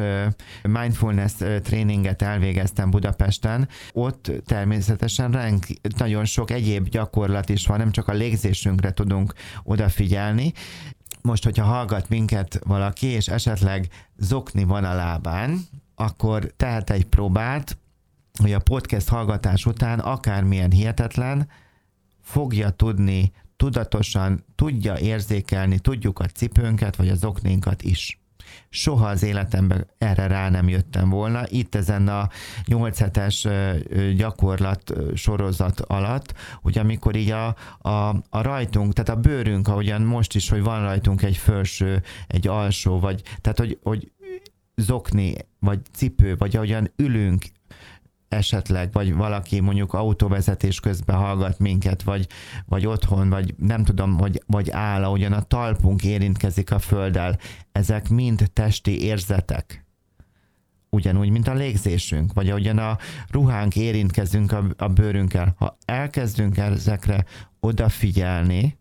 [0.62, 8.08] mindfulness tréninget elvégeztem Budapesten, ott természetesen renk, nagyon sok egyéb gyakorlat is van, nem csak
[8.08, 10.52] a légzésünkre tudunk odafigyelni,
[11.22, 15.60] most, hogyha hallgat minket valaki, és esetleg zokni van a lábán,
[15.94, 17.78] akkor tehet egy próbát,
[18.38, 21.48] hogy a podcast hallgatás után akármilyen hihetetlen,
[22.22, 28.20] fogja tudni tudatosan tudja érzékelni, tudjuk a cipőnket, vagy az oknénkat is.
[28.68, 31.42] Soha az életemben erre rá nem jöttem volna.
[31.48, 32.28] Itt ezen a
[32.64, 33.46] 8 hetes
[34.16, 37.46] gyakorlat sorozat alatt, hogy amikor így a,
[37.78, 42.48] a, a rajtunk, tehát a bőrünk, ahogyan most is, hogy van rajtunk egy felső, egy
[42.48, 44.12] alsó, vagy tehát, hogy, hogy
[44.76, 47.44] zokni, vagy cipő, vagy ahogyan ülünk,
[48.32, 52.26] esetleg, vagy valaki mondjuk autóvezetés közben hallgat minket, vagy,
[52.66, 57.38] vagy otthon, vagy nem tudom, vagy, vagy áll, ahogyan a talpunk érintkezik a földdel,
[57.72, 59.86] ezek mind testi érzetek.
[60.90, 62.98] Ugyanúgy, mint a légzésünk, vagy ahogyan a
[63.30, 65.54] ruhánk érintkezünk a, a bőrünkkel.
[65.58, 67.24] Ha elkezdünk ezekre
[67.60, 68.78] odafigyelni,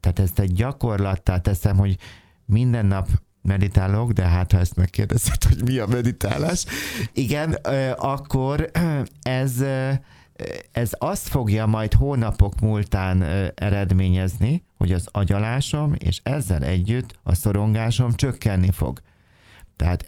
[0.00, 1.96] tehát ezt egy gyakorlattá teszem, hogy
[2.44, 3.08] minden nap
[3.42, 6.64] meditálok, de hát ha ezt megkérdezed, hogy mi a meditálás,
[7.12, 7.52] igen,
[7.96, 8.70] akkor
[9.22, 9.64] ez,
[10.72, 13.22] ez azt fogja majd hónapok múltán
[13.54, 19.00] eredményezni, hogy az agyalásom és ezzel együtt a szorongásom csökkenni fog.
[19.76, 20.06] Tehát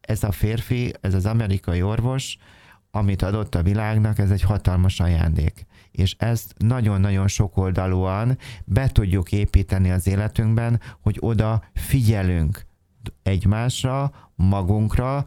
[0.00, 2.36] ez a férfi, ez az amerikai orvos,
[2.90, 9.90] amit adott a világnak, ez egy hatalmas ajándék és ezt nagyon-nagyon sokoldalúan be tudjuk építeni
[9.90, 12.66] az életünkben, hogy oda figyelünk
[13.22, 15.24] egymásra, magunkra,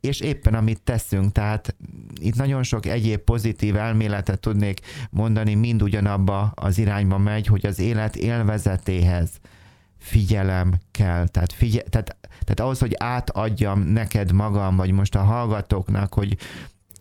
[0.00, 1.76] és éppen amit teszünk, tehát
[2.20, 7.78] itt nagyon sok egyéb pozitív elméletet tudnék mondani, mind ugyanabba az irányba megy, hogy az
[7.78, 9.30] élet élvezetéhez
[9.98, 16.14] figyelem kell, tehát, figyel, tehát, tehát ahhoz, hogy átadjam neked magam, vagy most a hallgatóknak,
[16.14, 16.36] hogy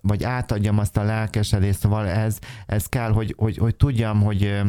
[0.01, 4.61] vagy átadjam azt a lelkesedést, szóval ez, ez kell, hogy, hogy, hogy tudjam, hogy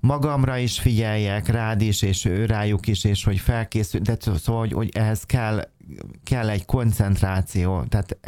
[0.00, 4.90] magamra is figyeljek, rád is, és rájuk is, és hogy felkészül, de szóval, hogy, hogy
[4.92, 5.68] ehhez kell,
[6.24, 8.18] kell egy koncentráció, tehát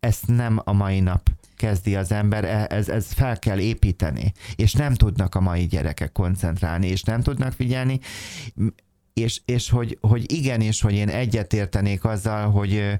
[0.00, 4.72] ezt nem a mai nap kezdi az ember, e, ez, ez fel kell építeni, és
[4.72, 8.00] nem tudnak a mai gyerekek koncentrálni, és nem tudnak figyelni,
[9.12, 12.98] és, és hogy, hogy igen, és hogy én egyetértenék azzal, hogy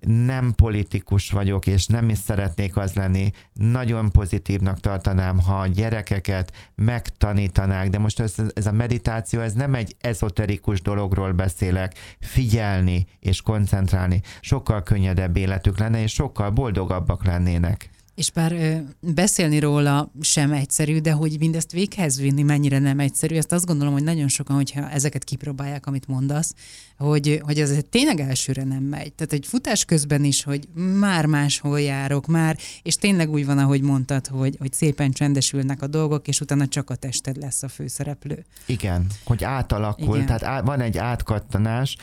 [0.00, 3.30] nem politikus vagyok, és nem is szeretnék az lenni.
[3.52, 9.74] Nagyon pozitívnak tartanám, ha a gyerekeket megtanítanák, de most ez, ez a meditáció, ez nem
[9.74, 14.20] egy ezoterikus dologról beszélek, figyelni és koncentrálni.
[14.40, 17.93] Sokkal könnyedebb életük lenne, és sokkal boldogabbak lennének.
[18.14, 23.36] És bár ö, beszélni róla sem egyszerű, de hogy mindezt véghez vinni mennyire nem egyszerű,
[23.36, 26.54] ezt azt gondolom, hogy nagyon sokan, hogyha ezeket kipróbálják, amit mondasz,
[26.98, 29.12] hogy, hogy ez tényleg elsőre nem megy.
[29.12, 33.80] Tehát egy futás közben is, hogy már máshol járok, már, és tényleg úgy van, ahogy
[33.80, 38.44] mondtad, hogy, hogy szépen csendesülnek a dolgok, és utána csak a tested lesz a főszereplő.
[38.66, 40.26] Igen, hogy átalakul, Igen.
[40.26, 41.96] tehát van egy átkattanás.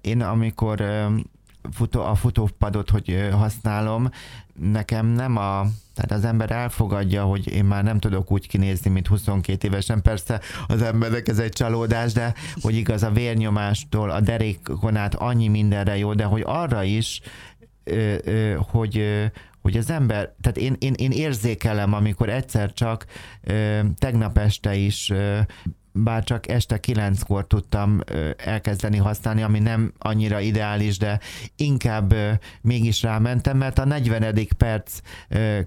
[0.00, 0.84] Én amikor
[1.72, 4.10] futó, a futópadot, hogy használom,
[4.60, 9.06] nekem nem a, tehát az ember elfogadja, hogy én már nem tudok úgy kinézni, mint
[9.06, 10.02] 22 évesen.
[10.02, 15.48] Persze az embernek ez egy csalódás, de hogy igaz a vérnyomástól, a derékon át annyi
[15.48, 17.20] mindenre jó, de hogy arra is,
[18.58, 19.04] hogy,
[19.62, 23.06] hogy az ember, tehát én, én, én érzékelem, amikor egyszer csak
[23.98, 25.12] tegnap este is
[25.96, 28.00] bár csak este kilenckor tudtam
[28.36, 31.20] elkezdeni használni, ami nem annyira ideális, de
[31.56, 32.14] inkább
[32.60, 34.48] mégis rámentem, mert a 40.
[34.56, 34.98] perc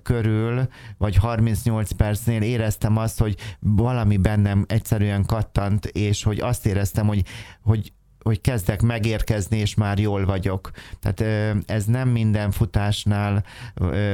[0.04, 7.08] körül, vagy 38 percnél éreztem azt, hogy valami bennem egyszerűen kattant, és hogy azt éreztem,
[7.08, 7.24] hogy,
[7.62, 7.92] hogy
[8.28, 10.72] hogy kezdek megérkezni, és már jól vagyok.
[11.00, 13.44] Tehát ez nem minden futásnál,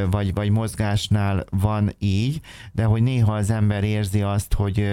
[0.10, 4.88] vagy, vagy mozgásnál van így, de hogy néha az ember érzi azt, hogy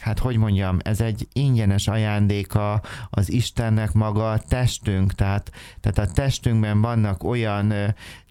[0.00, 6.12] hát hogy mondjam, ez egy ingyenes ajándéka az Istennek maga a testünk, tehát, tehát a
[6.12, 7.72] testünkben vannak olyan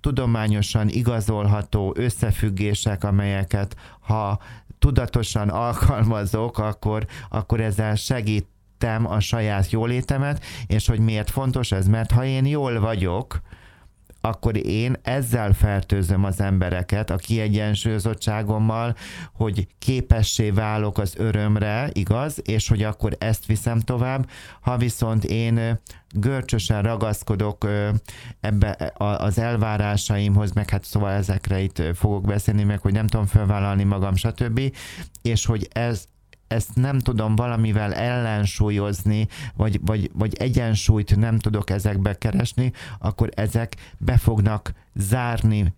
[0.02, 4.40] tudományosan igazolható összefüggések, amelyeket ha
[4.80, 8.48] tudatosan alkalmazok, akkor, akkor ezzel segít
[8.84, 13.42] a saját jólétemet, és hogy miért fontos ez, mert ha én jól vagyok,
[14.26, 18.96] akkor én ezzel fertőzöm az embereket a kiegyensúlyozottságommal,
[19.34, 24.30] hogy képessé válok az örömre, igaz, és hogy akkor ezt viszem tovább.
[24.62, 25.80] Ha viszont én
[26.16, 27.68] görcsösen ragaszkodok
[28.40, 33.84] ebbe az elvárásaimhoz, meg hát szóval ezekre itt fogok beszélni, meg hogy nem tudom felvállalni
[33.84, 34.62] magam, stb.
[35.22, 36.08] És hogy ez,
[36.54, 43.76] ezt nem tudom valamivel ellensúlyozni, vagy, vagy, vagy egyensúlyt nem tudok ezekbe keresni, akkor ezek
[43.98, 45.74] be fognak zárni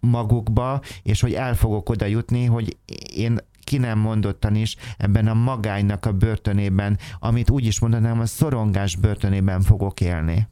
[0.00, 2.76] magukba, és hogy el fogok oda jutni, hogy
[3.14, 8.26] én ki nem mondottan is ebben a magánynak a börtönében, amit úgy is mondanám, a
[8.26, 10.48] szorongás börtönében fogok élni.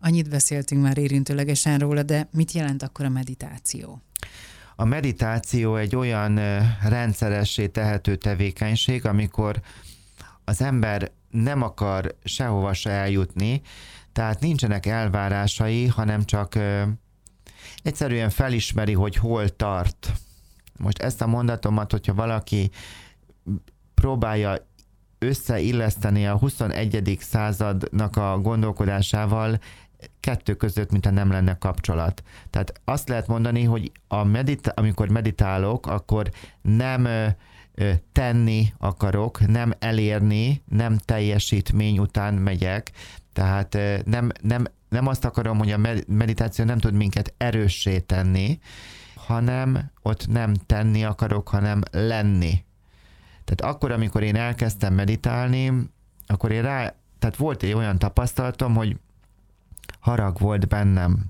[0.00, 4.02] Annyit beszéltünk már érintőlegesen róla, de mit jelent akkor a meditáció?
[4.76, 6.40] A meditáció egy olyan
[6.82, 9.60] rendszeressé tehető tevékenység, amikor
[10.44, 13.62] az ember nem akar sehova se eljutni,
[14.12, 16.58] tehát nincsenek elvárásai, hanem csak
[17.82, 20.12] egyszerűen felismeri, hogy hol tart.
[20.78, 22.70] Most ezt a mondatomat, hogyha valaki
[23.94, 24.68] próbálja
[25.18, 27.16] összeilleszteni a 21.
[27.20, 29.58] századnak a gondolkodásával,
[30.20, 32.22] kettő között, mintha nem lenne kapcsolat.
[32.50, 36.30] Tehát azt lehet mondani, hogy a medita- amikor meditálok, akkor
[36.62, 37.08] nem
[38.12, 42.90] tenni akarok, nem elérni, nem teljesítmény után megyek,
[43.32, 48.58] tehát nem, nem, nem azt akarom, hogy a meditáció nem tud minket erőssé tenni,
[49.14, 52.64] hanem ott nem tenni akarok, hanem lenni.
[53.44, 55.72] Tehát akkor, amikor én elkezdtem meditálni,
[56.26, 58.96] akkor én rá, tehát volt egy olyan tapasztalatom, hogy
[60.00, 61.24] harag volt bennem.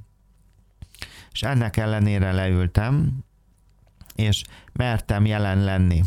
[1.32, 3.24] És ennek ellenére leültem,
[4.14, 6.02] és mertem jelen lenni.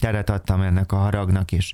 [0.00, 1.72] Teret adtam ennek a haragnak is.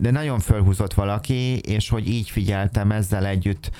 [0.00, 3.70] De nagyon fölhúzott valaki, és hogy így figyeltem ezzel együtt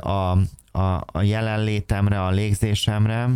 [0.00, 0.38] a,
[0.72, 3.28] a, a jelenlétemre, a légzésemre,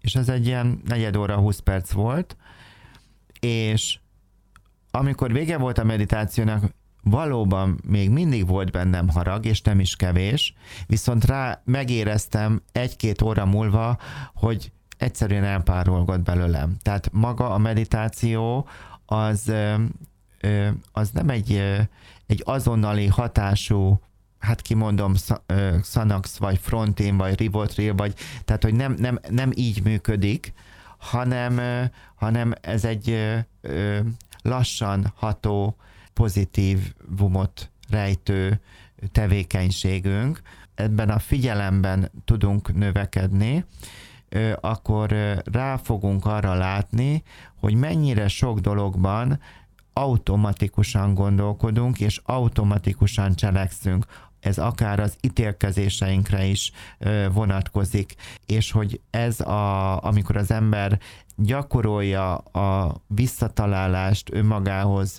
[0.00, 2.36] és ez egy ilyen negyed óra, 20 perc volt,
[3.40, 3.98] és
[4.90, 10.54] amikor vége volt a meditációnak, valóban még mindig volt bennem harag, és nem is kevés,
[10.86, 13.98] viszont rá megéreztem egy-két óra múlva,
[14.34, 16.76] hogy egyszerűen elpárolgott belőlem.
[16.82, 18.68] Tehát maga a meditáció
[19.06, 19.52] az,
[20.92, 21.62] az nem egy,
[22.26, 24.00] egy azonnali hatású
[24.40, 25.14] hát kimondom,
[25.80, 30.52] Xanax, vagy Frontin, vagy Rivotril, vagy, tehát, hogy nem, nem, nem így működik,
[30.98, 31.60] hanem,
[32.14, 33.36] hanem ez egy
[34.42, 35.76] lassan ható,
[36.20, 38.60] pozitív vumot rejtő
[39.12, 40.40] tevékenységünk.
[40.74, 43.64] Ebben a figyelemben tudunk növekedni,
[44.60, 45.10] akkor
[45.52, 47.22] rá fogunk arra látni,
[47.54, 49.40] hogy mennyire sok dologban
[49.92, 54.04] automatikusan gondolkodunk, és automatikusan cselekszünk.
[54.40, 56.72] Ez akár az ítélkezéseinkre is
[57.32, 58.14] vonatkozik,
[58.46, 60.98] és hogy ez a, amikor az ember
[61.36, 65.18] gyakorolja a visszatalálást önmagához,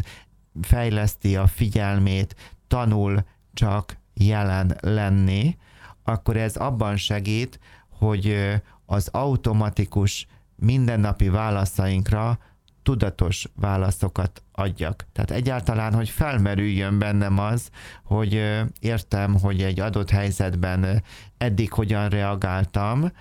[0.62, 2.36] fejleszti a figyelmét,
[2.68, 3.24] tanul
[3.54, 5.58] csak jelen lenni,
[6.04, 8.38] akkor ez abban segít, hogy
[8.86, 12.39] az automatikus mindennapi válaszainkra
[12.84, 15.06] tudatos válaszokat adjak.
[15.14, 17.70] Tehát egyáltalán, hogy felmerüljön bennem az,
[18.04, 21.04] hogy értem, hogy egy adott helyzetben
[21.38, 23.12] eddig hogyan reagáltam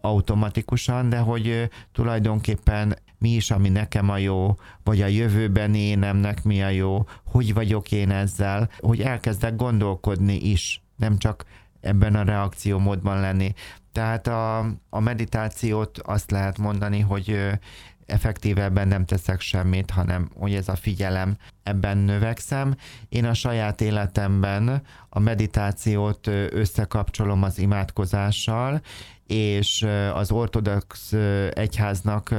[0.00, 4.54] automatikusan, de hogy tulajdonképpen mi is, ami nekem a jó,
[4.84, 10.82] vagy a jövőben énemnek mi a jó, hogy vagyok én ezzel, hogy elkezdek gondolkodni is,
[10.96, 11.44] nem csak
[11.80, 13.52] ebben a reakciómódban lenni.
[13.92, 14.58] Tehát a,
[14.90, 17.58] a meditációt azt lehet mondani, hogy
[18.06, 22.76] effektíve ebben nem teszek semmit, hanem hogy ez a figyelem, ebben növekszem.
[23.08, 28.80] Én a saját életemben a meditációt összekapcsolom az imádkozással,
[29.28, 31.12] és az ortodox
[31.50, 32.34] egyháznak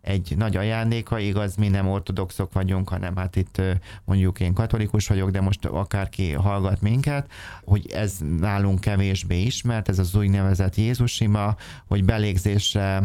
[0.00, 3.62] egy nagy ajándéka, igaz, mi nem ortodoxok vagyunk, hanem hát itt
[4.04, 7.30] mondjuk én katolikus vagyok, de most akárki hallgat minket,
[7.64, 11.56] hogy ez nálunk kevésbé ismert, ez az úgynevezett Jézusima,
[11.86, 13.02] hogy belégzésre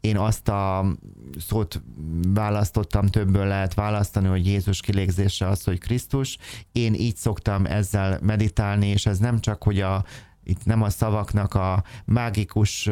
[0.00, 0.84] én azt a
[1.38, 1.82] szót
[2.34, 6.38] választottam, többből lehet választani, hogy Jézus kilégzése az, hogy Krisztus.
[6.72, 10.04] Én így szoktam ezzel meditálni, és ez nem csak, hogy a
[10.46, 12.90] itt nem a szavaknak a mágikus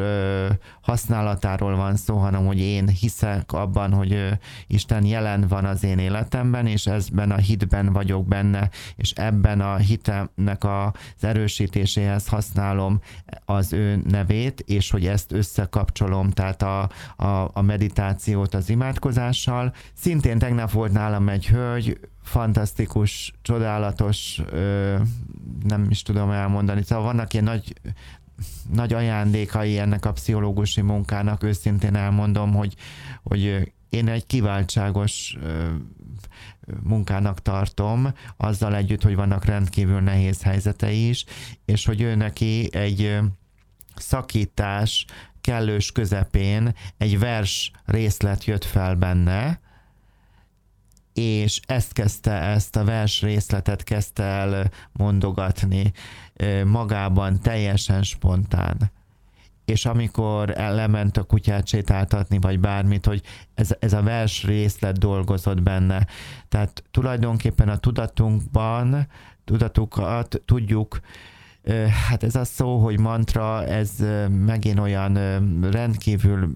[0.81, 6.67] használatáról van szó, hanem hogy én hiszek abban, hogy Isten jelen van az én életemben,
[6.67, 13.01] és ezben a hitben vagyok benne, és ebben a hitemnek az erősítéséhez használom
[13.45, 19.75] az ő nevét, és hogy ezt összekapcsolom, tehát a, a, a meditációt az imádkozással.
[19.95, 24.43] Szintén tegnap volt nálam egy hölgy, fantasztikus, csodálatos,
[25.62, 26.83] nem is tudom elmondani.
[26.83, 27.75] Szóval vannak ilyen nagy,
[28.72, 32.75] nagy ajándékai ennek a pszichológusi munkának, őszintén elmondom, hogy,
[33.22, 35.37] hogy én egy kiváltságos
[36.83, 41.25] munkának tartom, azzal együtt, hogy vannak rendkívül nehéz helyzetei is,
[41.64, 43.18] és hogy ő neki egy
[43.97, 45.05] szakítás
[45.41, 49.61] kellős közepén egy vers részlet jött fel benne,
[51.15, 55.93] és ezt kezdte, ezt a vers részletet kezdte el mondogatni
[56.65, 58.91] magában teljesen spontán.
[59.65, 63.23] És amikor lement a kutyát sétáltatni, vagy bármit, hogy
[63.55, 66.07] ez, ez a vers részlet dolgozott benne.
[66.49, 69.09] Tehát tulajdonképpen a tudatunkban,
[69.45, 71.01] tudatukat tudjuk
[72.09, 73.91] Hát ez a szó, hogy mantra, ez
[74.29, 75.15] megint olyan
[75.71, 76.55] rendkívül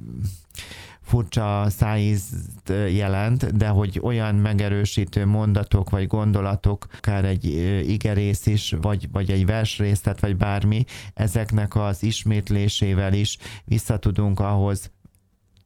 [1.09, 7.44] furcsa szájízt jelent, de hogy olyan megerősítő mondatok vagy gondolatok, akár egy
[7.88, 10.84] igerész is, vagy, vagy egy versrészlet, vagy bármi,
[11.14, 14.90] ezeknek az ismétlésével is vissza tudunk ahhoz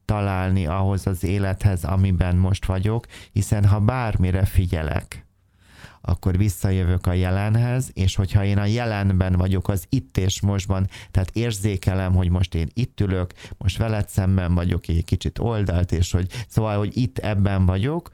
[0.05, 5.22] találni ahhoz az élethez, amiben most vagyok, hiszen ha bármire figyelek,
[6.05, 11.35] akkor visszajövök a jelenhez, és hogyha én a jelenben vagyok, az itt és mostban, tehát
[11.35, 16.27] érzékelem, hogy most én itt ülök, most veled szemben vagyok egy kicsit oldalt, és hogy
[16.47, 18.11] szóval, hogy itt ebben vagyok,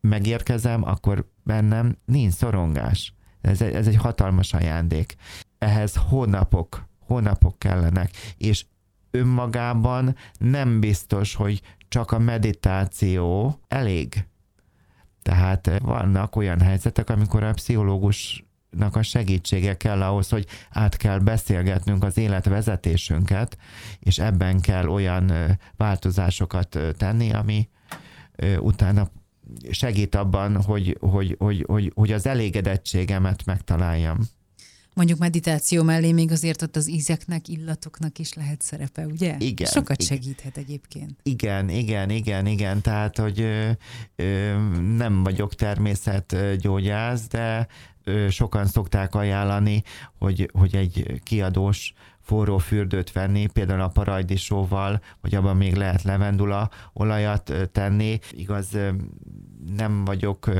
[0.00, 3.14] megérkezem, akkor bennem nincs szorongás.
[3.40, 5.16] Ez egy, ez egy hatalmas ajándék.
[5.58, 8.64] Ehhez hónapok, hónapok kellenek, és
[9.10, 14.26] önmagában nem biztos, hogy csak a meditáció elég
[15.26, 18.44] tehát eh, vannak olyan helyzetek, amikor a pszichológus
[18.92, 23.58] a segítsége kell ahhoz, hogy át kell beszélgetnünk az életvezetésünket,
[24.00, 25.32] és ebben kell olyan
[25.76, 27.68] változásokat tenni, ami
[28.58, 29.08] utána
[29.70, 34.18] segít abban, hogy, hogy, hogy, hogy, hogy az elégedettségemet megtaláljam.
[34.96, 39.36] Mondjuk meditáció mellé még azért ott az ízeknek, illatoknak is lehet szerepe, ugye?
[39.38, 39.66] Igen.
[39.66, 40.16] Sokat igen.
[40.16, 41.20] segíthet egyébként.
[41.22, 42.80] Igen, igen, igen, igen.
[42.80, 43.70] Tehát, hogy ö,
[44.16, 44.56] ö,
[44.96, 47.66] nem vagyok természetgyógyász, de
[48.04, 49.82] ö, sokan szokták ajánlani,
[50.18, 56.70] hogy, hogy egy kiadós forró fürdőt venni, például a parajdisóval, vagy abban még lehet levendula
[56.92, 58.18] olajat tenni.
[58.30, 58.76] Igaz,
[59.76, 60.50] nem vagyok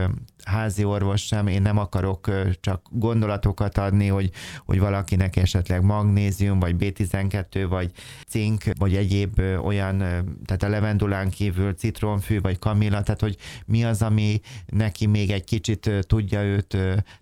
[0.45, 2.31] házi orvos sem, én nem akarok
[2.61, 4.31] csak gondolatokat adni, hogy,
[4.65, 7.91] hogy valakinek esetleg magnézium, vagy B12, vagy
[8.29, 9.99] cink, vagy egyéb olyan,
[10.45, 13.37] tehát a levendulán kívül citronfű, vagy kamilla, tehát hogy
[13.67, 16.77] mi az, ami neki még egy kicsit tudja őt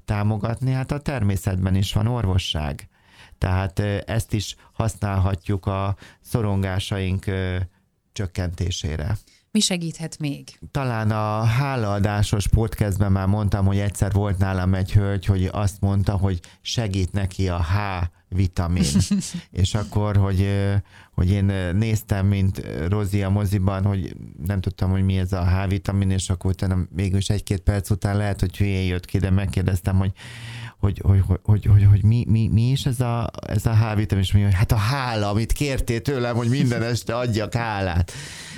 [0.04, 2.88] támogatni, hát a természetben is van orvosság.
[3.38, 7.24] Tehát ezt is használhatjuk a szorongásaink
[8.12, 9.16] csökkentésére.
[9.54, 10.58] Mi segíthet még?
[10.70, 16.16] Talán a hálaadásos podcastben már mondtam, hogy egyszer volt nálam egy hölgy, hogy azt mondta,
[16.16, 17.76] hogy segít neki a H
[18.28, 18.84] vitamin.
[19.62, 20.48] és akkor, hogy,
[21.12, 21.44] hogy én
[21.76, 26.30] néztem, mint Rozi a moziban, hogy nem tudtam, hogy mi ez a H vitamin, és
[26.30, 30.12] akkor utána mégis egy-két perc után lehet, hogy hülyén jött ki, de megkérdeztem, hogy
[30.84, 34.32] hogy, hogy, hogy, hogy, hogy, mi, mi, mi, is ez a, ez a H-vitamin, és
[34.32, 38.12] mondja, hogy hát a hála, amit kértél tőlem, hogy minden este adjak hálát.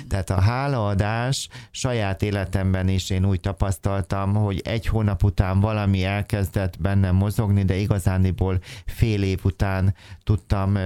[0.07, 6.81] Tehát a hálaadás saját életemben is én úgy tapasztaltam, hogy egy hónap után valami elkezdett
[6.81, 10.77] bennem mozogni, de igazániból fél év után tudtam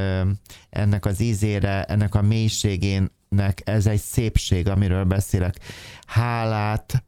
[0.70, 5.56] ennek az ízére, ennek a mélységének, ez egy szépség, amiről beszélek.
[6.06, 7.04] Hálát,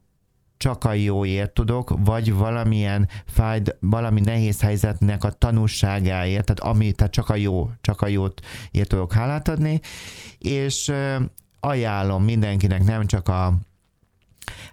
[0.64, 7.12] csak a jóért tudok, vagy valamilyen fájd, valami nehéz helyzetnek a tanúságáért, tehát, ami, tehát
[7.12, 8.40] csak a jó, csak a jót
[8.70, 9.80] ért tudok hálát adni,
[10.38, 10.92] és
[11.60, 13.54] ajánlom mindenkinek nem csak a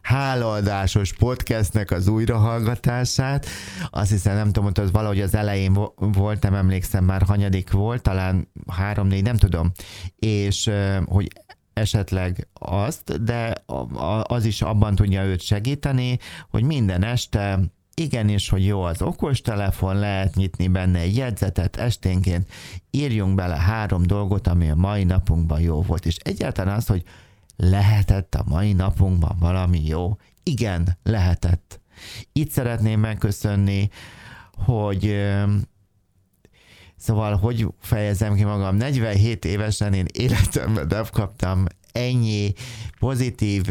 [0.01, 3.45] hálaadásos podcastnek az újrahallgatását.
[3.89, 8.01] Azt hiszem, nem tudom, hogy az valahogy az elején volt, nem emlékszem már, hanyadik volt,
[8.01, 9.71] talán három-négy, nem tudom.
[10.15, 10.69] És
[11.05, 11.27] hogy
[11.81, 13.53] esetleg azt, de
[14.23, 16.19] az is abban tudja őt segíteni,
[16.49, 17.59] hogy minden este
[17.93, 22.49] igenis, hogy jó az okostelefon, lehet nyitni benne egy jegyzetet esténként,
[22.91, 26.05] írjunk bele három dolgot, ami a mai napunkban jó volt.
[26.05, 27.03] És egyáltalán az, hogy
[27.55, 30.17] lehetett a mai napunkban valami jó.
[30.43, 31.79] Igen, lehetett.
[32.31, 33.89] Itt szeretném megköszönni,
[34.53, 35.29] hogy
[37.01, 42.53] Szóval, hogy fejezem ki magam, 47 évesen én életemben nem kaptam ennyi
[42.99, 43.65] pozitív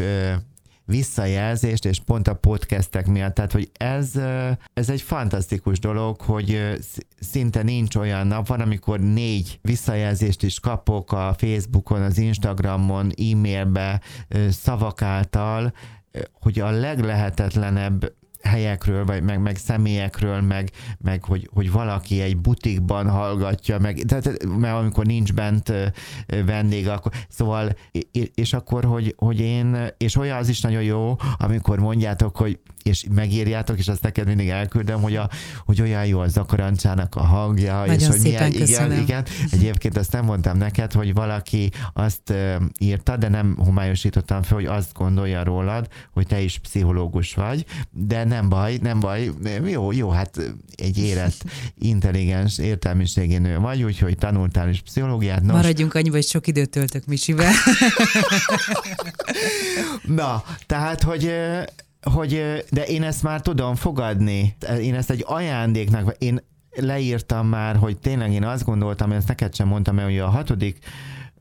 [0.84, 3.34] visszajelzést, és pont a podcastek miatt.
[3.34, 4.10] Tehát, hogy ez,
[4.74, 6.78] ez egy fantasztikus dolog, hogy
[7.20, 14.00] szinte nincs olyan nap, van, amikor négy visszajelzést is kapok a Facebookon, az Instagramon, e-mailbe,
[14.48, 15.72] szavak által,
[16.32, 18.12] hogy a leglehetetlenebb
[18.42, 24.46] helyekről, vagy meg, meg személyekről, meg, meg hogy, hogy valaki egy butikban hallgatja, meg, tehát,
[24.58, 25.72] mert amikor nincs bent
[26.46, 27.76] vendég, akkor, szóval,
[28.34, 33.06] és akkor, hogy, hogy én, és olyan az is nagyon jó, amikor mondjátok, hogy és
[33.14, 35.28] megírjátok, és azt neked mindig elküldöm, hogy, a,
[35.64, 38.90] hogy olyan jó a zakarancsának a hangja, Nagyon és hogy milyen, köszönöm.
[38.90, 39.24] igen, igen.
[39.50, 42.34] Egyébként azt nem mondtam neked, hogy valaki azt
[42.78, 48.24] írta, de nem homályosítottam fel, hogy azt gondolja rólad, hogy te is pszichológus vagy, de
[48.30, 49.30] nem baj, nem baj,
[49.66, 50.38] jó, jó, hát
[50.74, 51.44] egy érett,
[51.92, 55.42] intelligens, értelmiségi nő vagy, úgyhogy tanultál is pszichológiát.
[55.42, 57.52] Nos, Maradjunk annyiba, hogy sok időt töltök Misivel.
[60.20, 61.32] Na, tehát, hogy
[62.02, 64.56] hogy, de én ezt már tudom fogadni.
[64.80, 69.68] Én ezt egy ajándéknak, én leírtam már, hogy tényleg én azt gondoltam, ezt neked sem
[69.68, 70.78] mondtam el, hogy a hatodik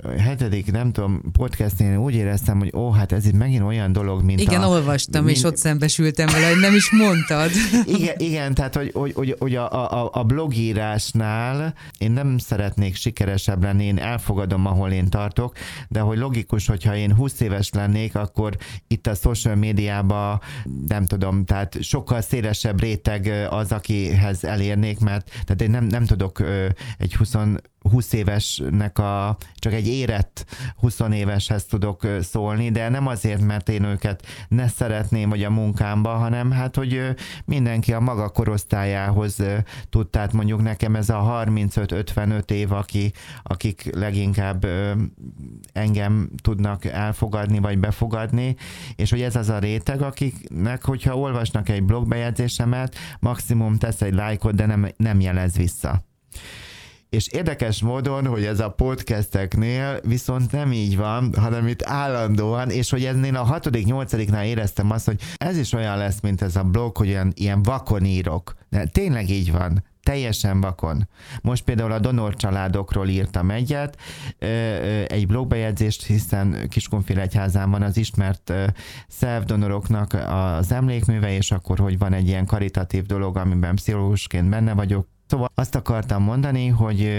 [0.08, 4.39] hetedik, nem tudom, podcastnél úgy éreztem, hogy ó, hát ez itt megint olyan dolog, mint
[4.39, 7.50] Igen, a, olvastam, mint, és ott szembesültem vele, hogy nem is mondtad.
[7.97, 13.64] Igen, igen tehát, hogy, hogy, hogy, hogy a, a, a blogírásnál én nem szeretnék sikeresebb
[13.64, 15.56] lenni, én elfogadom, ahol én tartok,
[15.88, 18.56] de hogy logikus, hogyha én 20 éves lennék, akkor
[18.88, 20.41] itt a social médiában,
[20.88, 26.43] nem tudom, tehát sokkal szélesebb réteg az, akihez elérnék, mert tehát én nem, nem tudok
[26.97, 27.34] egy 20
[27.80, 33.84] 20 évesnek a, csak egy érett 20 éveshez tudok szólni, de nem azért, mert én
[33.84, 37.02] őket ne szeretném, vagy a munkámba, hanem hát, hogy
[37.46, 39.44] mindenki a maga korosztályához
[39.90, 43.12] tud, tehát mondjuk nekem ez a 35-55 év, aki,
[43.44, 44.68] akik leginkább
[45.74, 48.56] engem tudnak elfogadni, vagy befogadni,
[48.96, 54.56] és hogy ez az a réteg, akiknek, hogyha olvasnak egy blogbejegyzésemet, maximum tesz egy lájkot,
[54.56, 56.04] de nem, nem jelez vissza.
[57.10, 62.89] És érdekes módon, hogy ez a podcasteknél viszont nem így van, hanem itt állandóan, és
[62.89, 66.64] hogy ennél a hatodik, nyolcadiknál éreztem azt, hogy ez is olyan lesz, mint ez a
[66.64, 68.55] blog, hogy ilyen, ilyen vakon írok.
[68.70, 71.07] De tényleg így van teljesen vakon.
[71.41, 73.97] Most például a donor családokról írtam egyet,
[75.07, 78.53] egy blogbejegyzést, hiszen Kiskunfélegyházán van az ismert
[79.07, 85.07] szervdonoroknak az emlékműve, és akkor, hogy van egy ilyen karitatív dolog, amiben pszichológusként benne vagyok,
[85.30, 87.12] Szóval azt akartam mondani, hogy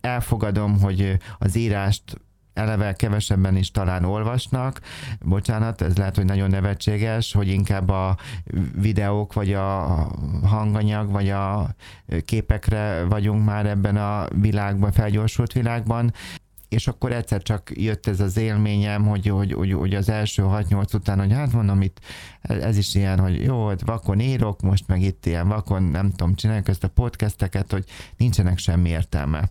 [0.00, 2.02] elfogadom, hogy az írást
[2.54, 4.80] eleve kevesebben is talán olvasnak,
[5.20, 8.16] bocsánat, ez lehet, hogy nagyon nevetséges, hogy inkább a
[8.80, 9.86] videók, vagy a
[10.42, 11.74] hanganyag, vagy a
[12.24, 16.12] képekre vagyunk már ebben a világban, felgyorsult világban,
[16.68, 20.94] és akkor egyszer csak jött ez az élményem, hogy, hogy, hogy, hogy az első 6-8
[20.94, 22.00] után, hogy hát mondom, itt
[22.40, 26.34] ez is ilyen, hogy jó, hogy vakon írok, most meg itt ilyen vakon, nem tudom,
[26.34, 27.84] csináljuk ezt a podcasteket, hogy
[28.16, 29.50] nincsenek semmi értelme.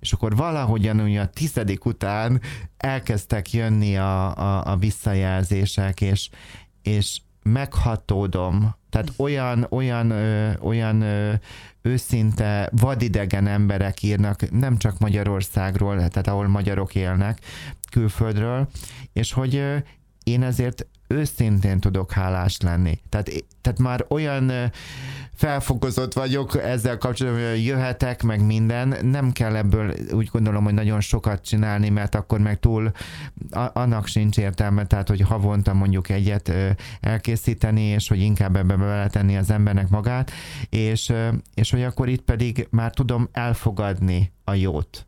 [0.00, 2.40] És akkor valahogyan ugye a tizedik után
[2.76, 6.28] elkezdtek jönni a, a, a visszajelzések, és,
[6.82, 11.32] és meghatódom, tehát olyan, olyan, ö, olyan ö,
[11.82, 17.40] őszinte, vadidegen emberek írnak, nem csak Magyarországról, tehát ahol magyarok élnek,
[17.90, 18.68] külföldről,
[19.12, 19.64] és hogy
[20.24, 23.00] én ezért őszintén tudok hálás lenni.
[23.08, 23.30] Tehát,
[23.60, 24.52] tehát már olyan
[25.42, 31.00] felfokozott vagyok ezzel kapcsolatban, hogy jöhetek, meg minden, nem kell ebből úgy gondolom, hogy nagyon
[31.00, 32.92] sokat csinálni, mert akkor meg túl
[33.72, 36.52] annak sincs értelme, tehát hogy havonta mondjuk egyet
[37.00, 40.30] elkészíteni, és hogy inkább ebbe beletenni az embernek magát,
[40.68, 41.12] és,
[41.54, 45.06] és hogy akkor itt pedig már tudom elfogadni a jót.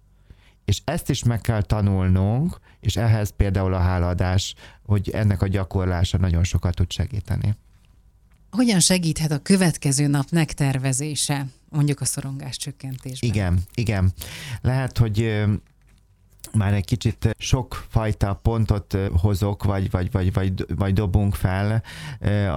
[0.65, 6.19] És ezt is meg kell tanulnunk, és ehhez például a háladás, hogy ennek a gyakorlása
[6.19, 7.55] nagyon sokat tud segíteni.
[8.55, 13.31] Hogyan segíthet a következő nap megtervezése, mondjuk a szorongás csökkentésben?
[13.31, 14.13] Igen, igen.
[14.61, 15.45] Lehet, hogy
[16.55, 21.83] már egy kicsit sok fajta pontot hozok, vagy, vagy, vagy, vagy, vagy dobunk fel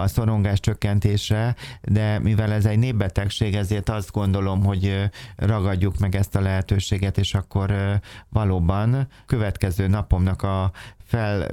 [0.01, 6.35] a szorongás csökkentésre, de mivel ez egy népbetegség, ezért azt gondolom, hogy ragadjuk meg ezt
[6.35, 7.73] a lehetőséget, és akkor
[8.29, 10.71] valóban következő napomnak a
[11.07, 11.47] fel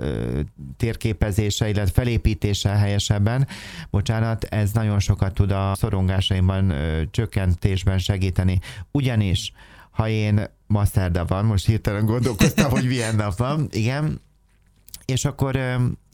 [0.77, 3.47] térképezése, illetve felépítése helyesebben,
[3.91, 6.75] bocsánat, ez nagyon sokat tud a szorongásaimban
[7.11, 8.59] csökkentésben segíteni.
[8.91, 9.53] Ugyanis,
[9.95, 14.21] ha én ma szerda van, most hirtelen gondolkoztam, hogy milyen nap van, igen,
[15.05, 15.59] és akkor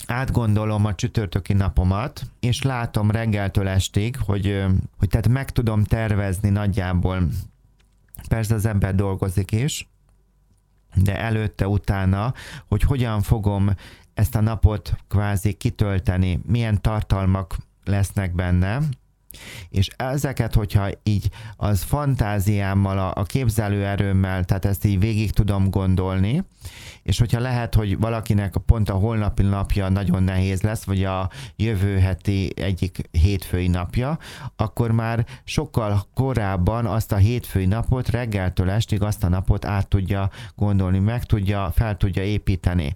[0.06, 4.64] átgondolom a csütörtöki napomat, és látom reggeltől estig, hogy,
[4.98, 7.28] hogy tehát meg tudom tervezni nagyjából,
[8.28, 9.88] persze az ember dolgozik is,
[10.94, 12.34] de előtte, utána,
[12.68, 13.70] hogy hogyan fogom
[14.14, 18.82] ezt a napot kvázi kitölteni, milyen tartalmak lesznek benne,
[19.68, 26.44] és ezeket, hogyha így az fantáziámmal, a, képzelőerőmmel, tehát ezt így végig tudom gondolni,
[27.02, 31.98] és hogyha lehet, hogy valakinek pont a holnapi napja nagyon nehéz lesz, vagy a jövő
[31.98, 34.18] heti egyik hétfői napja,
[34.56, 40.30] akkor már sokkal korábban azt a hétfői napot, reggeltől estig azt a napot át tudja
[40.56, 42.94] gondolni, meg tudja, fel tudja építeni.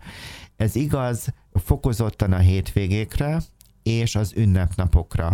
[0.57, 3.41] Ez igaz fokozottan a hétvégékre,
[3.83, 5.31] és az ünnepnapokra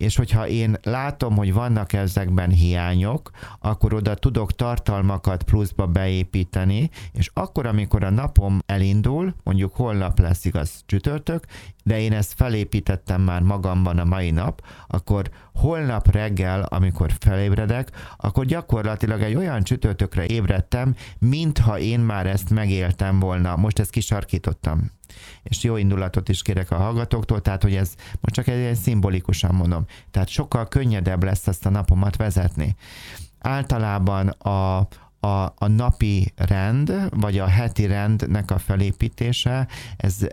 [0.00, 3.30] és hogyha én látom, hogy vannak ezekben hiányok,
[3.60, 10.44] akkor oda tudok tartalmakat pluszba beépíteni, és akkor, amikor a napom elindul, mondjuk holnap lesz
[10.44, 11.44] igaz csütörtök,
[11.84, 18.44] de én ezt felépítettem már magamban a mai nap, akkor holnap reggel, amikor felébredek, akkor
[18.44, 23.56] gyakorlatilag egy olyan csütörtökre ébredtem, mintha én már ezt megéltem volna.
[23.56, 24.98] Most ezt kisarkítottam
[25.42, 29.84] és jó indulatot is kérek a hallgatóktól, tehát hogy ez most csak egy szimbolikusan mondom.
[30.10, 32.76] Tehát sokkal könnyedebb lesz ezt a napomat vezetni.
[33.38, 34.88] Általában a,
[35.20, 40.26] a, a napi rend, vagy a heti rendnek a felépítése, ez,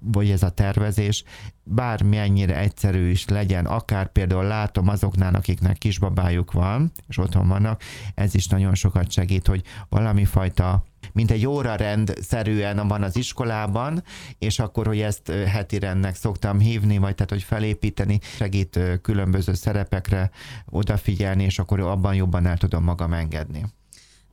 [0.00, 1.24] vagy ez a tervezés,
[1.62, 7.82] bármennyire egyszerű is legyen, akár például látom azoknál, akiknek kisbabájuk van, és otthon vannak,
[8.14, 14.02] ez is nagyon sokat segít, hogy valami fajta mint egy órarend szerűen van az iskolában,
[14.38, 20.30] és akkor, hogy ezt heti rendnek szoktam hívni, vagy tehát, hogy felépíteni, segít különböző szerepekre
[20.70, 23.64] odafigyelni, és akkor abban jobban el tudom magam engedni.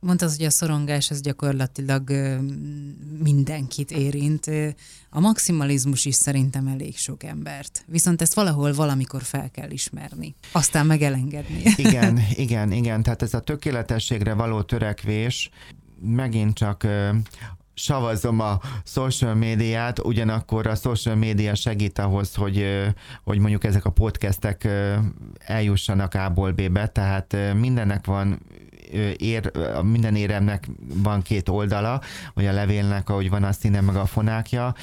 [0.00, 2.10] Mondtad, hogy a szorongás az gyakorlatilag
[3.22, 4.50] mindenkit érint.
[5.10, 7.84] A maximalizmus is szerintem elég sok embert.
[7.86, 10.34] Viszont ezt valahol valamikor fel kell ismerni.
[10.52, 11.62] Aztán meg elengedni.
[11.76, 13.02] Igen, igen, igen.
[13.02, 15.50] Tehát ez a tökéletességre való törekvés
[16.04, 16.86] megint csak
[17.74, 22.66] savazom a social médiát, ugyanakkor a social média segít ahhoz, hogy,
[23.22, 24.68] hogy mondjuk ezek a podcastek
[25.38, 28.38] eljussanak A-ból B-be, tehát mindennek van
[29.16, 29.50] ér,
[29.82, 32.00] minden éremnek van két oldala,
[32.34, 34.74] vagy a levélnek, ahogy van a színe, meg a fonákja.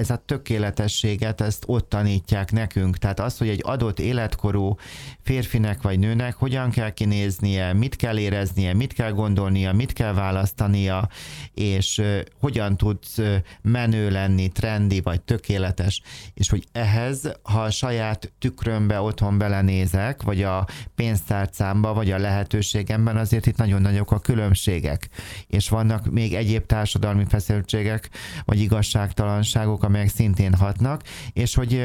[0.00, 2.98] Ez a tökéletességet, ezt ott tanítják nekünk.
[2.98, 4.76] Tehát az, hogy egy adott életkorú
[5.22, 11.08] férfinek vagy nőnek hogyan kell kinéznie, mit kell éreznie, mit kell gondolnia, mit kell választania,
[11.54, 12.02] és
[12.40, 13.18] hogyan tudsz
[13.62, 16.02] menő lenni, trendi vagy tökéletes,
[16.34, 23.16] és hogy ehhez, ha a saját tükrömbe otthon belenézek, vagy a pénztárcámba, vagy a lehetőségemben,
[23.16, 25.08] azért itt nagyon nagyok a különbségek.
[25.46, 28.10] És vannak még egyéb társadalmi feszültségek,
[28.44, 31.84] vagy igazságtalanságok, amelyek szintén hatnak, és hogy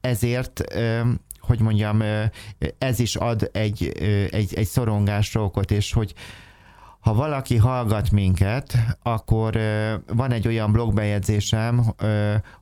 [0.00, 0.64] ezért
[1.38, 2.02] hogy mondjam,
[2.78, 3.92] ez is ad egy,
[4.30, 6.14] egy, egy szorongásra okot, és hogy
[7.00, 9.58] ha valaki hallgat minket, akkor
[10.06, 11.94] van egy olyan blogbejegyzésem,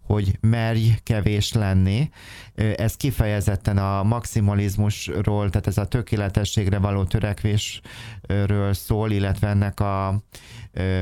[0.07, 2.11] hogy merj kevés lenni.
[2.77, 10.23] Ez kifejezetten a maximalizmusról, tehát ez a tökéletességre való törekvésről szól, illetve ennek a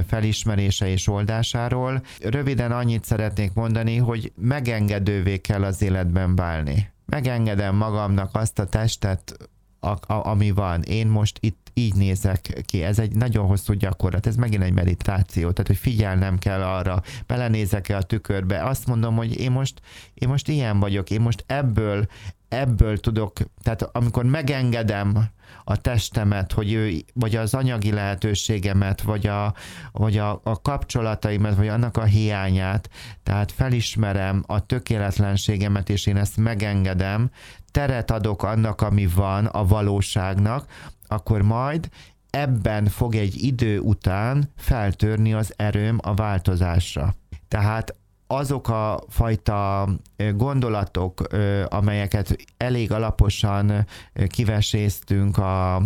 [0.07, 2.03] felismerése és oldásáról.
[2.21, 6.91] Röviden annyit szeretnék mondani, hogy megengedővé kell az életben válni.
[7.07, 9.51] Megengedem magamnak azt a testet,
[9.81, 10.83] a, a, ami van.
[10.83, 12.83] Én most itt így nézek ki.
[12.83, 17.97] Ez egy nagyon hosszú gyakorlat, ez megint egy meditáció, tehát hogy figyelnem kell arra, belenézek-e
[17.97, 19.81] a tükörbe, azt mondom, hogy én most,
[20.15, 22.07] én most ilyen vagyok, én most ebből,
[22.49, 25.31] ebből tudok, tehát amikor megengedem
[25.65, 29.55] a testemet, hogy ő, vagy az anyagi lehetőségemet, vagy a,
[29.93, 32.89] vagy a, a kapcsolataimat, vagy annak a hiányát,
[33.23, 37.31] tehát felismerem a tökéletlenségemet, és én ezt megengedem,
[37.71, 40.67] teret adok annak, ami van, a valóságnak,
[41.07, 41.89] akkor majd
[42.31, 47.15] ebben fog egy idő után feltörni az erőm a változásra.
[47.49, 47.97] Tehát
[48.37, 49.89] azok a fajta
[50.35, 51.23] gondolatok,
[51.69, 53.87] amelyeket elég alaposan
[54.27, 55.83] kiveséztünk a,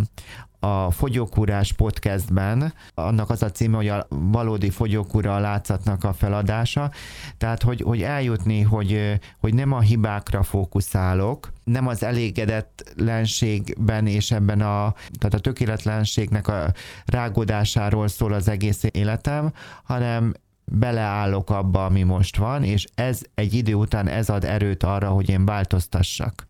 [0.59, 6.91] a Fogyókúrás podcastben, annak az a címe, hogy a valódi fogyókúra a látszatnak a feladása,
[7.37, 14.61] tehát hogy, hogy eljutni, hogy, hogy nem a hibákra fókuszálok, nem az elégedetlenségben és ebben
[14.61, 16.71] a, tehát a tökéletlenségnek a
[17.05, 20.33] rágódásáról szól az egész életem, hanem
[20.71, 25.29] beleállok abba, ami most van, és ez egy idő után ez ad erőt arra, hogy
[25.29, 26.47] én változtassak.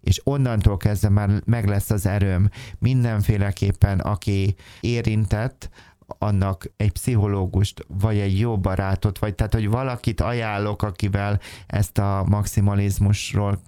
[0.00, 2.50] És onnantól kezdve már meg lesz az erőm.
[2.78, 5.70] Mindenféleképpen, aki érintett,
[6.18, 12.24] annak egy pszichológust, vagy egy jó barátot, vagy tehát, hogy valakit ajánlok, akivel ezt a
[12.28, 13.60] maximalizmusról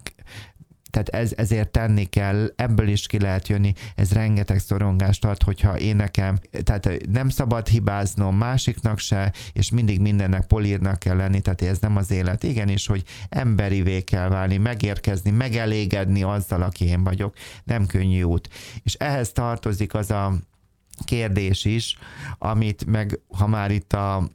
[0.93, 5.79] tehát ez, ezért tenni kell, ebből is ki lehet jönni, ez rengeteg szorongást ad, hogyha
[5.79, 11.63] én nekem, tehát nem szabad hibáznom másiknak se, és mindig mindennek polírnak kell lenni, tehát
[11.63, 12.43] ez nem az élet.
[12.43, 17.35] Igenis, hogy emberivé kell válni, megérkezni, megelégedni azzal, aki én vagyok,
[17.65, 18.49] nem könnyű út.
[18.83, 20.33] És ehhez tartozik az a
[21.05, 21.99] kérdés is,
[22.39, 24.31] amit meg, ha már itt a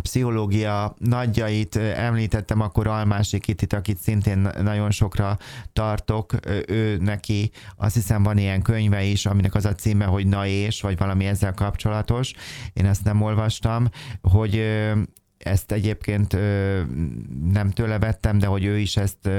[0.00, 5.38] pszichológia nagyjait említettem, akkor Almási Kitit, akit szintén nagyon sokra
[5.72, 6.32] tartok,
[6.66, 10.80] ő neki azt hiszem van ilyen könyve is, aminek az a címe, hogy Na és,
[10.80, 12.32] vagy valami ezzel kapcsolatos.
[12.72, 13.88] Én ezt nem olvastam,
[14.22, 14.62] hogy
[15.46, 16.32] ezt egyébként
[17.52, 19.30] nem tőle vettem, de hogy ő is ezt,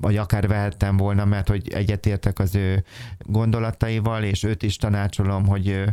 [0.00, 2.84] vagy akár vehettem volna, mert hogy egyetértek az ő
[3.18, 5.84] gondolataival, és őt is tanácsolom, hogy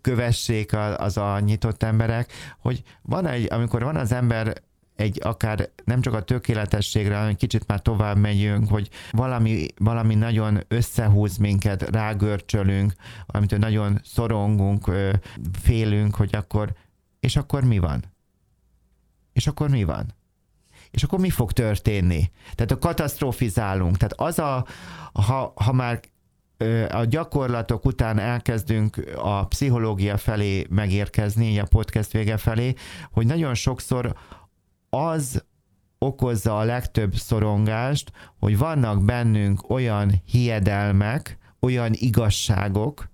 [0.00, 4.62] kövessék az a nyitott emberek, hogy van egy, amikor van az ember
[4.96, 10.64] egy akár nem csak a tökéletességre, hanem kicsit már tovább megyünk, hogy valami, valami nagyon
[10.68, 12.92] összehúz minket, rágörcsölünk,
[13.26, 14.90] amitől nagyon szorongunk,
[15.62, 16.72] félünk, hogy akkor,
[17.20, 18.13] és akkor mi van?
[19.34, 20.14] És akkor mi van?
[20.90, 22.30] És akkor mi fog történni?
[22.54, 23.96] Tehát a katasztrofizálunk.
[23.96, 24.66] Tehát az a,
[25.12, 26.00] ha, ha már
[26.88, 32.74] a gyakorlatok után elkezdünk a pszichológia felé megérkezni, a podcast vége felé,
[33.10, 34.16] hogy nagyon sokszor
[34.90, 35.44] az
[35.98, 43.10] okozza a legtöbb szorongást, hogy vannak bennünk olyan hiedelmek, olyan igazságok,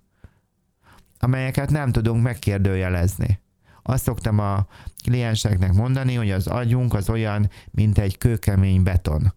[1.19, 3.39] amelyeket nem tudunk megkérdőjelezni.
[3.83, 4.67] Azt szoktam a
[5.03, 9.33] klienseknek mondani, hogy az agyunk az olyan, mint egy kőkemény beton.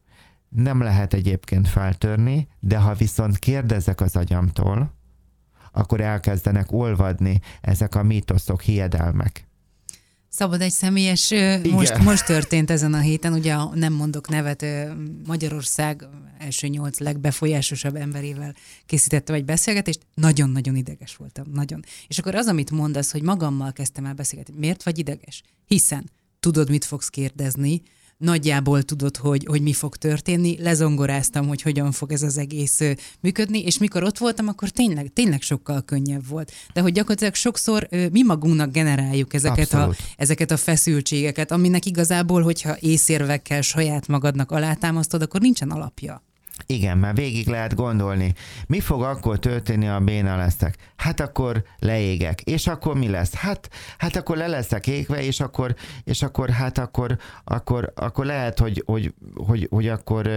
[0.49, 4.95] Nem lehet egyébként feltörni, de ha viszont kérdezek az agyamtól,
[5.73, 9.49] akkor elkezdenek olvadni ezek a mítoszok, hiedelmek.
[10.37, 11.33] Szabad egy személyes,
[11.71, 14.67] most, most történt ezen a héten, ugye nem mondok nevet,
[15.27, 16.07] Magyarország
[16.39, 18.55] első nyolc legbefolyásosabb emberével
[18.87, 21.85] készítettem egy beszélgetést, nagyon-nagyon ideges voltam, nagyon.
[22.09, 25.43] És akkor az, amit mondasz, hogy magammal kezdtem el beszélgetni, miért vagy ideges?
[25.67, 26.11] Hiszen
[26.41, 27.83] tudod, mit fogsz kérdezni,
[28.25, 32.81] nagyjából tudod, hogy, hogy mi fog történni, lezongoráztam, hogy hogyan fog ez az egész
[33.21, 36.53] működni, és mikor ott voltam, akkor tényleg, tényleg sokkal könnyebb volt.
[36.73, 42.77] De hogy gyakorlatilag sokszor mi magunknak generáljuk ezeket a, ezeket a feszültségeket, aminek igazából, hogyha
[42.81, 46.23] észérvekkel saját magadnak alátámasztod, akkor nincsen alapja.
[46.67, 48.35] Igen, mert végig lehet gondolni,
[48.67, 50.77] mi fog akkor történni, a béna leszek?
[50.97, 52.41] Hát akkor leégek.
[52.41, 53.35] És akkor mi lesz?
[53.35, 55.75] Hát, hát akkor le leszek égve, és akkor,
[56.05, 60.31] és akkor hát akkor, akkor, akkor lehet, hogy, hogy, hogy, hogy akkor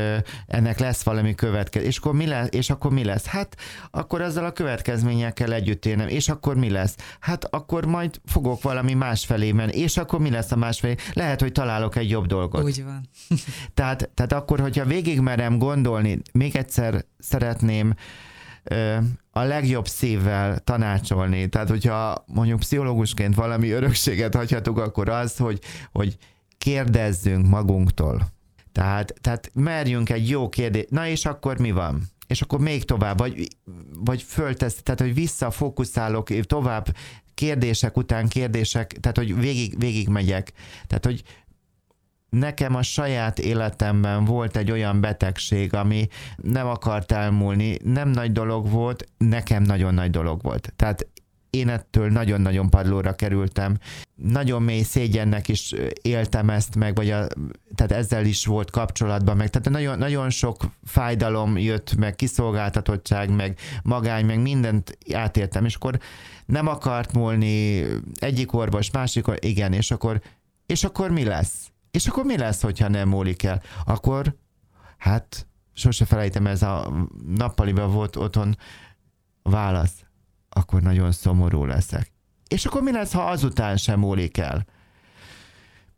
[0.48, 1.90] ennek lesz valami következmény.
[1.92, 2.48] És akkor mi lesz?
[2.52, 3.26] És akkor mi lesz?
[3.26, 3.58] Hát
[3.92, 6.08] akkor azzal a következményekkel együtt élnem.
[6.08, 6.96] És akkor mi lesz?
[7.20, 9.78] Hát akkor majd fogok valami másfelé menni.
[9.78, 10.96] És akkor mi lesz a másfelé?
[11.14, 12.64] Lehet, hogy találok egy jobb dolgot.
[12.64, 13.10] Úgy van.
[13.74, 17.94] tehát, tehát akkor, hogyha végig merem gondolni, még egyszer szeretném
[19.32, 21.48] a legjobb szívvel tanácsolni.
[21.50, 25.60] Tehát, hogyha mondjuk pszichológusként valami örökséget hagyhatunk, akkor az, hogy,
[25.92, 26.18] hogy
[26.58, 28.28] kérdezzünk magunktól.
[28.72, 30.90] Tehát, tehát merjünk egy jó kérdést.
[30.90, 32.02] Na és akkor mi van?
[32.28, 33.48] És akkor még tovább, vagy,
[33.94, 36.96] vagy föltesz, tehát hogy visszafókuszálok, tovább
[37.34, 40.52] kérdések után kérdések, tehát hogy végig, végig megyek.
[40.88, 41.24] Tehát, hogy
[42.40, 48.70] nekem a saját életemben volt egy olyan betegség, ami nem akart elmúlni, nem nagy dolog
[48.70, 50.74] volt, nekem nagyon nagy dolog volt.
[50.76, 51.08] Tehát
[51.50, 53.78] én ettől nagyon-nagyon padlóra kerültem.
[54.16, 57.28] Nagyon mély szégyennek is éltem ezt meg, vagy a,
[57.76, 59.50] tehát ezzel is volt kapcsolatban meg.
[59.50, 66.00] Tehát nagyon, nagyon sok fájdalom jött, meg kiszolgáltatottság, meg magány, meg mindent átértem, és akkor
[66.46, 67.86] nem akart múlni
[68.20, 70.22] egyik orvos, másik, igen, és akkor,
[70.66, 71.72] és akkor mi lesz?
[71.92, 73.62] És akkor mi lesz, hogyha nem múlik el?
[73.86, 74.36] Akkor,
[74.98, 78.58] hát, sose felejtem, ez a nappaliban volt otthon
[79.44, 80.06] válasz.
[80.50, 82.12] Akkor nagyon szomorú leszek.
[82.48, 84.66] És akkor mi lesz, ha azután sem múlik el?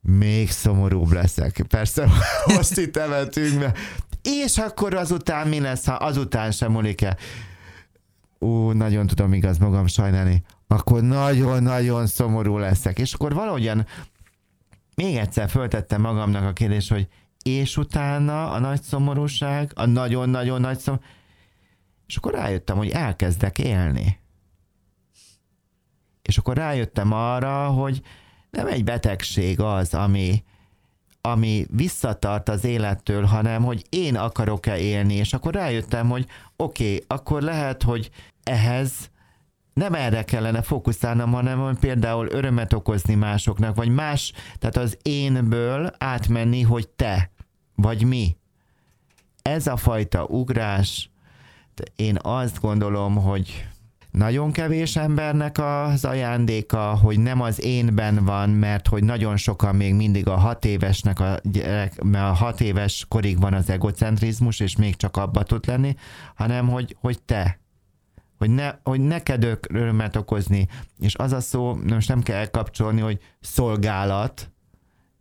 [0.01, 1.65] Még szomorúbb leszek.
[1.67, 2.07] Persze,
[2.55, 3.73] most itt emeltünk be.
[4.21, 7.17] És akkor azután mi lesz, ha azután sem múlik el?
[8.39, 10.43] Ú, nagyon tudom igaz magam sajnálni.
[10.67, 12.99] Akkor nagyon-nagyon szomorú leszek.
[12.99, 13.85] És akkor valahogyan
[15.04, 17.08] még egyszer föltettem magamnak a kérdést, hogy
[17.43, 21.16] és utána a nagy szomorúság, a nagyon-nagyon nagy szomorúság,
[22.08, 24.20] és akkor rájöttem, hogy elkezdek élni.
[26.22, 28.02] És akkor rájöttem arra, hogy
[28.50, 30.43] nem egy betegség az, ami,
[31.22, 36.26] ami visszatart az élettől, hanem hogy én akarok-e élni, és akkor rájöttem, hogy
[36.56, 38.10] oké, okay, akkor lehet, hogy
[38.43, 39.10] ehhez
[39.80, 46.61] nem erre kellene fókuszálnom, hanem például örömet okozni másoknak, vagy más, tehát az énből átmenni,
[46.61, 47.32] hogy te,
[47.75, 48.38] vagy mi.
[49.41, 51.09] Ez a fajta ugrás,
[51.95, 53.67] én azt gondolom, hogy
[54.11, 59.93] nagyon kevés embernek az ajándéka, hogy nem az énben van, mert hogy nagyon sokan még
[59.93, 64.75] mindig a hat évesnek a gyerek, mert a hat éves korig van az egocentrizmus, és
[64.75, 65.95] még csak abba tud lenni,
[66.36, 67.59] hanem hogy, hogy te,
[68.39, 70.67] hogy, ne, hogy neked örömet okozni.
[70.99, 74.51] És az a szó, most nem kell elkapcsolni, hogy szolgálat,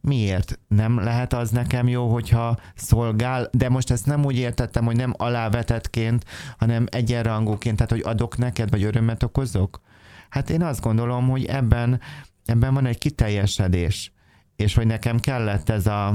[0.00, 0.58] miért?
[0.68, 5.14] Nem lehet az nekem jó, hogyha szolgál, de most ezt nem úgy értettem, hogy nem
[5.16, 6.24] alávetetként,
[6.58, 9.80] hanem egyenrangúként, tehát hogy adok neked, vagy örömet okozok?
[10.28, 12.00] Hát én azt gondolom, hogy ebben,
[12.44, 14.12] ebben van egy kiteljesedés,
[14.56, 16.14] és hogy nekem kellett ez, a,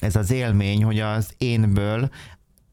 [0.00, 2.10] ez az élmény, hogy az énből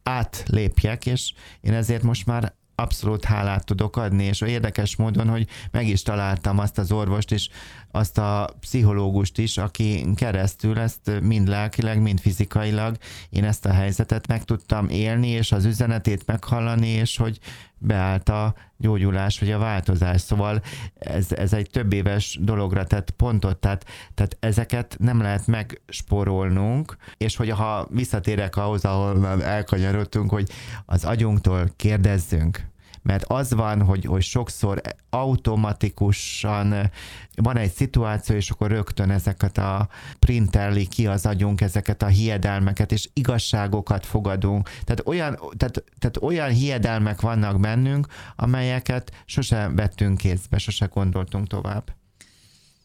[0.03, 5.88] átlépjek, és én ezért most már abszolút hálát tudok adni, és érdekes módon, hogy meg
[5.88, 7.50] is találtam azt az orvost is,
[7.92, 12.98] azt a pszichológust is, aki keresztül ezt mind lelkileg, mind fizikailag
[13.30, 17.40] én ezt a helyzetet meg tudtam élni, és az üzenetét meghallani, és hogy
[17.84, 20.22] beállt a gyógyulás, vagy a változás.
[20.22, 20.62] Szóval
[20.94, 27.36] ez, ez egy több éves dologra tett pontot, tehát, tehát ezeket nem lehet megspórolnunk, és
[27.36, 30.50] hogy ha visszatérek ahhoz, ahol elkanyarodtunk, hogy
[30.86, 32.72] az agyunktól kérdezzünk,
[33.04, 36.91] mert az van, hogy, hogy sokszor automatikusan
[37.36, 39.89] van egy szituáció, és akkor rögtön ezeket a
[40.20, 44.70] printerli ki az agyunk, ezeket a hiedelmeket, és igazságokat fogadunk.
[44.70, 51.95] Tehát olyan, tehát, tehát olyan hiedelmek vannak bennünk, amelyeket sose vettünk kézbe, sose gondoltunk tovább.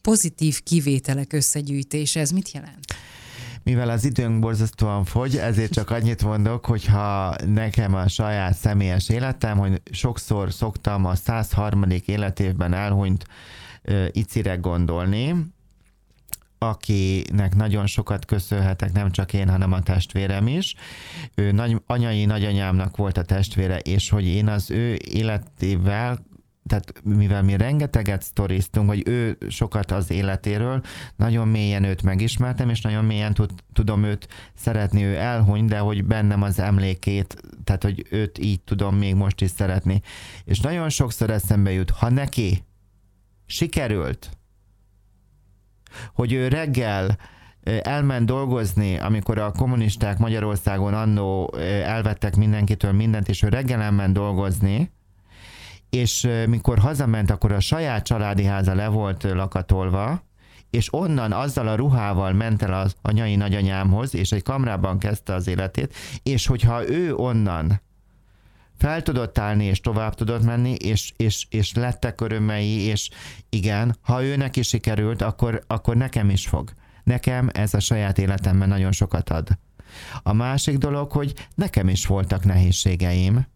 [0.01, 2.85] Pozitív kivételek összegyűjtése, ez mit jelent?
[3.69, 9.57] Mivel az időnk borzasztóan fogy, ezért csak annyit mondok, hogyha nekem a saját személyes életem,
[9.57, 11.85] hogy sokszor szoktam a 103.
[12.05, 13.25] életévben elhunyt
[14.11, 15.35] Icire gondolni,
[16.57, 20.75] akinek nagyon sokat köszönhetek, nem csak én, hanem a testvérem is.
[21.35, 26.19] Ő nagy, anyai nagyanyámnak volt a testvére, és hogy én az ő életével
[26.69, 30.81] tehát mivel mi rengeteget sztoriztunk, vagy ő sokat az életéről,
[31.15, 36.05] nagyon mélyen őt megismertem, és nagyon mélyen tud, tudom őt szeretni, ő elhuny, de hogy
[36.05, 40.01] bennem az emlékét, tehát hogy őt így tudom még most is szeretni.
[40.45, 42.63] És nagyon sokszor eszembe jut, ha neki
[43.45, 44.29] sikerült,
[46.13, 47.17] hogy ő reggel
[47.81, 51.53] elment dolgozni, amikor a kommunisták Magyarországon annó
[51.83, 54.91] elvettek mindenkitől mindent, és ő reggel elment dolgozni,
[55.89, 60.27] és mikor hazament, akkor a saját családi háza le volt lakatolva,
[60.69, 65.47] és onnan azzal a ruhával ment el az anyai nagyanyámhoz, és egy kamrában kezdte az
[65.47, 67.81] életét, és hogyha ő onnan
[68.77, 73.09] fel tudott állni, és tovább tudott menni, és, és, és lettek örömei, és
[73.49, 76.71] igen, ha őnek is sikerült, akkor, akkor nekem is fog.
[77.03, 79.57] Nekem ez a saját életemben nagyon sokat ad.
[80.23, 83.47] A másik dolog, hogy nekem is voltak nehézségeim,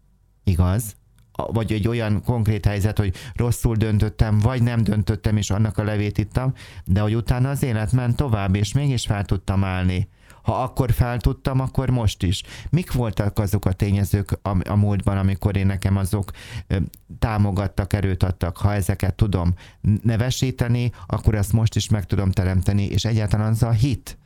[0.44, 0.96] igaz,
[1.36, 6.18] vagy egy olyan konkrét helyzet, hogy rosszul döntöttem, vagy nem döntöttem, és annak a levét
[6.18, 6.52] ittam,
[6.84, 10.08] de hogy utána az élet ment tovább, és mégis fel tudtam állni.
[10.42, 12.42] Ha akkor fel tudtam, akkor most is.
[12.70, 16.30] Mik voltak azok a tényezők a, a múltban, amikor én nekem azok
[16.66, 16.76] ö,
[17.18, 18.56] támogattak, erőt adtak?
[18.56, 19.54] Ha ezeket tudom
[20.02, 24.18] nevesíteni, akkor ezt most is meg tudom teremteni, és egyáltalán az a hit,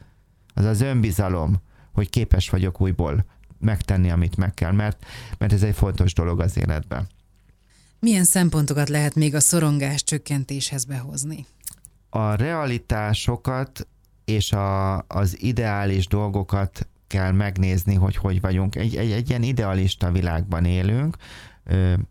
[0.54, 3.24] az az önbizalom, hogy képes vagyok újból
[3.58, 5.04] megtenni, amit meg kell, mert,
[5.38, 7.06] mert ez egy fontos dolog az életben.
[8.00, 11.46] Milyen szempontokat lehet még a szorongás csökkentéshez behozni?
[12.10, 13.86] A realitásokat
[14.24, 18.74] és a, az ideális dolgokat kell megnézni, hogy hogy vagyunk.
[18.74, 21.16] Egy, egy, egy ilyen idealista világban élünk,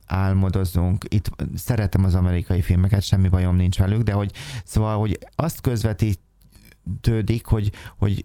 [0.06, 1.06] álmodozunk.
[1.10, 4.32] Itt szeretem az amerikai filmeket, semmi bajom nincs velük, de hogy
[4.64, 8.24] szóval, hogy azt közvetítődik, hogy, hogy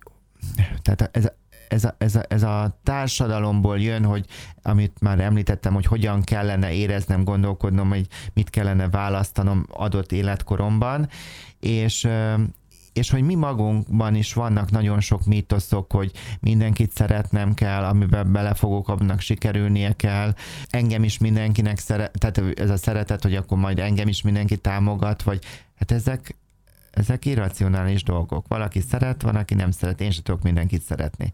[0.83, 1.33] tehát ez,
[1.73, 4.27] ez a, ez, a, ez a társadalomból jön, hogy
[4.62, 11.09] amit már említettem, hogy hogyan kellene éreznem, gondolkodnom, hogy mit kellene választanom adott életkoromban,
[11.61, 12.09] és
[12.93, 18.89] és hogy mi magunkban is vannak nagyon sok mítoszok, hogy mindenkit szeretnem kell, amiben belefogok,
[18.89, 20.35] abnak sikerülnie kell,
[20.70, 25.23] engem is mindenkinek szeret, tehát ez a szeretet, hogy akkor majd engem is mindenki támogat,
[25.23, 25.45] vagy
[25.75, 26.37] hát ezek,
[26.93, 28.49] ezek irracionális dolgok.
[28.49, 30.01] Valaki szeret, van, aki nem szeret.
[30.01, 31.32] Én sem tudok mindenkit szeretni.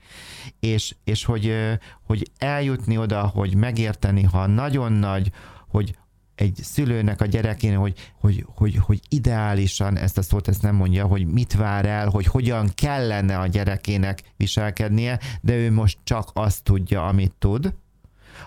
[0.60, 1.54] És, és hogy,
[2.02, 5.32] hogy eljutni oda, hogy megérteni, ha nagyon nagy,
[5.68, 5.96] hogy
[6.34, 11.06] egy szülőnek a gyerekén, hogy, hogy, hogy, hogy ideálisan, ezt a szót ezt nem mondja,
[11.06, 16.62] hogy mit vár el, hogy hogyan kellene a gyerekének viselkednie, de ő most csak azt
[16.62, 17.74] tudja, amit tud,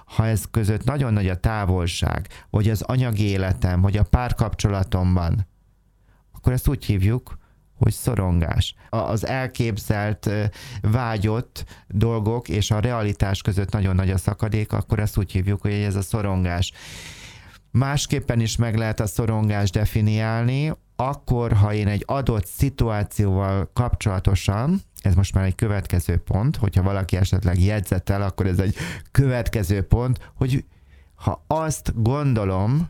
[0.06, 5.48] ha ez között nagyon nagy a távolság, vagy az anyagi életem, vagy a párkapcsolatomban,
[6.42, 7.38] akkor ezt úgy hívjuk,
[7.78, 8.76] hogy szorongás.
[8.90, 10.30] Az elképzelt,
[10.82, 15.72] vágyott dolgok és a realitás között nagyon nagy a szakadék, akkor ezt úgy hívjuk, hogy
[15.72, 16.72] ez a szorongás.
[17.72, 25.16] Másképpen is meg lehet a szorongást definiálni, akkor, ha én egy adott szituációval kapcsolatosan, ez
[25.16, 28.76] most már egy következő pont, hogyha valaki esetleg jegyzetel, akkor ez egy
[29.12, 30.66] következő pont, hogy
[31.16, 32.90] ha azt gondolom,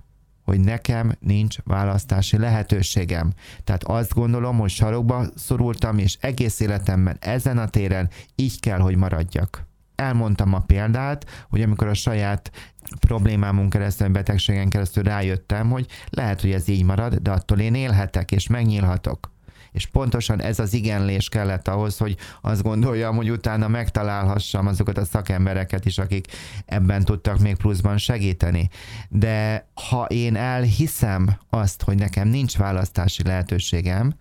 [0.52, 3.32] hogy nekem nincs választási lehetőségem.
[3.64, 8.96] Tehát azt gondolom, hogy sarokba szorultam, és egész életemben ezen a téren így kell, hogy
[8.96, 9.66] maradjak.
[9.96, 12.52] Elmondtam a példát, hogy amikor a saját
[13.00, 18.32] problémámon keresztül, betegségen keresztül rájöttem, hogy lehet, hogy ez így marad, de attól én élhetek
[18.32, 19.32] és megnyílhatok.
[19.72, 25.06] És pontosan ez az igenlés kellett ahhoz, hogy azt gondoljam, hogy utána megtalálhassam azokat a
[25.06, 26.28] szakembereket is, akik
[26.66, 28.70] ebben tudtak még pluszban segíteni.
[29.10, 34.14] De ha én elhiszem azt, hogy nekem nincs választási lehetőségem,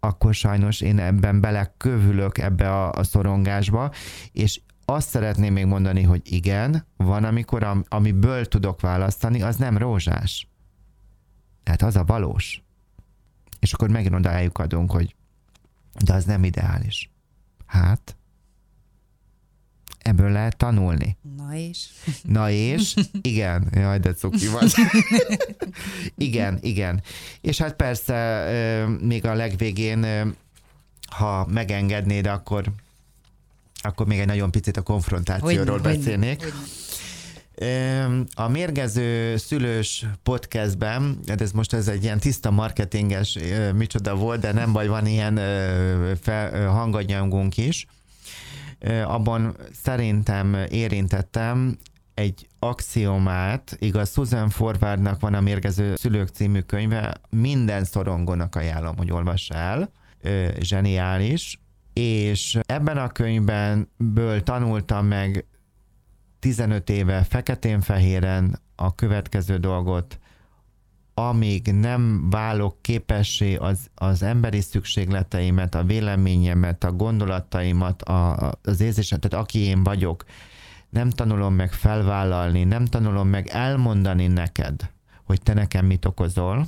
[0.00, 3.90] akkor sajnos én ebben belekövülök ebbe a, a szorongásba,
[4.32, 9.78] és azt szeretném még mondani, hogy igen, van, amikor am, amiből tudok választani, az nem
[9.78, 10.48] rózsás.
[11.62, 12.61] Tehát az a valós.
[13.62, 15.14] És akkor megint odájuk adunk, hogy
[16.04, 17.10] de az nem ideális.
[17.66, 18.16] Hát,
[19.98, 21.16] ebből lehet tanulni.
[21.36, 21.86] Na és?
[22.22, 22.94] Na és?
[23.22, 23.68] Igen.
[23.72, 24.72] Jaj, de cuki vagy.
[26.28, 27.02] igen, igen.
[27.40, 28.44] És hát persze
[29.00, 30.06] még a legvégén,
[31.10, 32.72] ha megengednéd, akkor
[33.84, 36.42] akkor még egy nagyon picit a konfrontációról hogy, beszélnék.
[36.42, 36.91] Hogy, hogy.
[38.34, 43.38] A mérgező szülős podcastben, hát ez most ez egy ilyen tiszta marketinges
[43.74, 45.40] micsoda volt, de nem baj, van ilyen
[46.68, 47.86] hanganyagunk is.
[49.04, 51.78] Abban szerintem érintettem
[52.14, 59.12] egy axiomát, igaz, Susan Forwardnak van a Mérgező Szülők című könyve, minden szorongónak ajánlom, hogy
[59.12, 59.90] olvassa el,
[60.60, 61.60] zseniális,
[61.92, 65.46] és ebben a könyvben ből tanultam meg
[66.42, 70.18] 15 éve feketén-fehéren a következő dolgot,
[71.14, 79.28] amíg nem válok képessé az, az emberi szükségleteimet, a véleményemet, a gondolataimat, a, az érzésemet,
[79.28, 80.24] tehát aki én vagyok,
[80.88, 84.90] nem tanulom meg felvállalni, nem tanulom meg elmondani neked,
[85.24, 86.66] hogy te nekem mit okozol,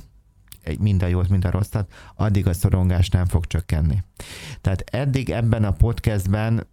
[0.79, 4.03] mind a jót, mind a rosszat, addig a szorongás nem fog csökkenni.
[4.61, 6.67] Tehát eddig ebben a podcastben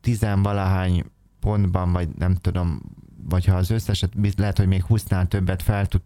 [0.00, 1.04] tizenvalahány
[1.46, 2.80] pontban, vagy nem tudom,
[3.28, 6.02] vagy ha az összeset, lehet, hogy még 20-nál többet fel tud,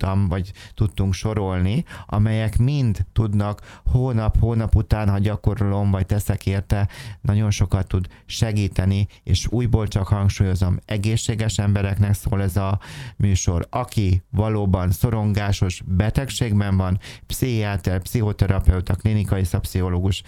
[0.00, 6.88] tudtam, vagy tudtunk sorolni, amelyek mind tudnak hónap, hónap után, ha gyakorolom, vagy teszek érte,
[7.20, 12.78] nagyon sokat tud segíteni, és újból csak hangsúlyozom, egészséges embereknek szól ez a
[13.16, 13.66] műsor.
[13.70, 20.22] Aki valóban szorongásos betegségben van, pszichiáter, pszichoterapeuta, klinikai szapsziológus,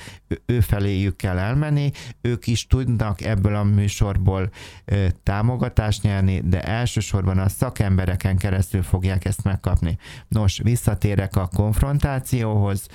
[0.46, 4.50] ő feléjük kell elmenni, ők is tudnak ebből a műsorból
[5.22, 9.98] támogatást nyerni, de elsősorban a szakembereken keresztül fogják ezt meg megkapni.
[10.28, 12.86] Nos, visszatérek a konfrontációhoz,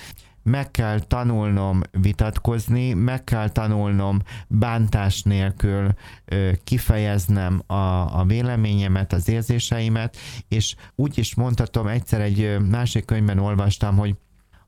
[0.43, 5.93] meg kell tanulnom vitatkozni, meg kell tanulnom bántás nélkül
[6.26, 7.74] ö, kifejeznem a,
[8.20, 14.15] a véleményemet, az érzéseimet, és úgy is mondhatom, egyszer egy másik könyvben olvastam, hogy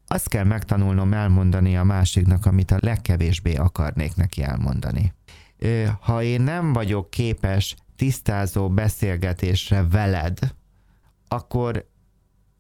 [0.08, 5.14] azt kell megtanulnom elmondani a másiknak, amit a legkevésbé akarnék neki elmondani.
[6.02, 10.40] Ha én nem vagyok képes tisztázó beszélgetésre veled,
[11.30, 11.90] akkor,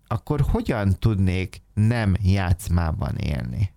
[0.07, 3.73] akkor hogyan tudnék nem játszmában élni?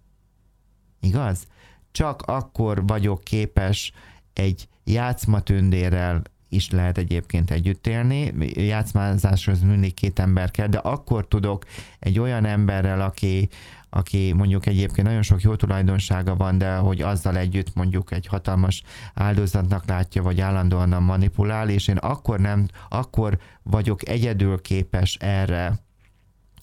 [1.01, 1.47] Igaz?
[1.93, 3.93] Csak akkor vagyok képes
[4.33, 8.33] egy játszmatündérrel is lehet egyébként együtt élni.
[8.67, 11.65] Játszmázáshoz mindig két ember kell, de akkor tudok
[11.99, 13.49] egy olyan emberrel, aki,
[13.95, 18.83] aki mondjuk egyébként nagyon sok jó tulajdonsága van, de hogy azzal együtt mondjuk egy hatalmas
[19.15, 25.79] áldozatnak látja, vagy állandóan manipulál, és én akkor nem, akkor vagyok egyedül képes erre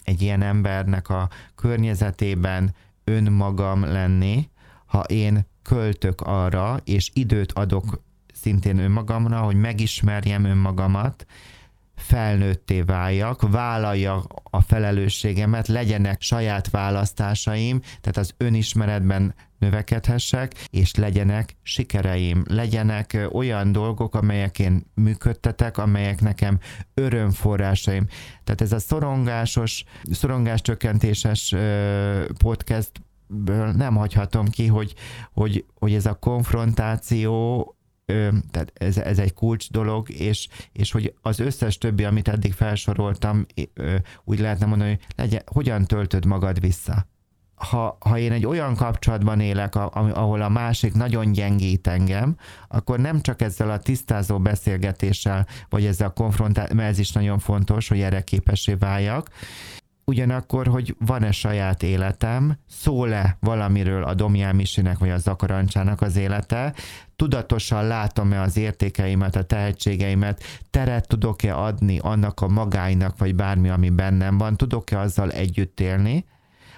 [0.03, 4.49] egy ilyen embernek a környezetében önmagam lenni,
[4.85, 8.01] ha én költök arra, és időt adok
[8.33, 11.25] szintén önmagamra, hogy megismerjem önmagamat,
[11.99, 22.43] felnőtté váljak, vállalja a felelősségemet, legyenek saját választásaim, tehát az önismeretben növekedhessek, és legyenek sikereim,
[22.47, 26.59] legyenek olyan dolgok, amelyek én működtetek, amelyek nekem
[26.93, 28.07] örömforrásaim.
[28.43, 31.55] Tehát ez a szorongásos, szorongás csökkentéses
[32.37, 32.91] podcast
[33.75, 34.93] nem hagyhatom ki, hogy,
[35.33, 37.73] hogy, hogy ez a konfrontáció
[38.51, 43.45] tehát ez, ez egy kulcs dolog, és, és hogy az összes többi, amit eddig felsoroltam,
[44.23, 47.07] úgy lehetne mondani, hogy legyen, hogyan töltöd magad vissza.
[47.55, 52.35] Ha, ha én egy olyan kapcsolatban élek, ahol a másik nagyon gyengít engem,
[52.67, 57.39] akkor nem csak ezzel a tisztázó beszélgetéssel, vagy ezzel a konfrontációval, mert ez is nagyon
[57.39, 59.29] fontos, hogy erre képessé váljak,
[60.09, 64.61] ugyanakkor, hogy van-e saját életem, szól-e valamiről a Domján
[64.99, 66.73] vagy a Zakarancsának az élete,
[67.15, 73.89] tudatosan látom-e az értékeimet, a tehetségeimet, teret tudok-e adni annak a magáinak, vagy bármi, ami
[73.89, 76.25] bennem van, tudok-e azzal együtt élni,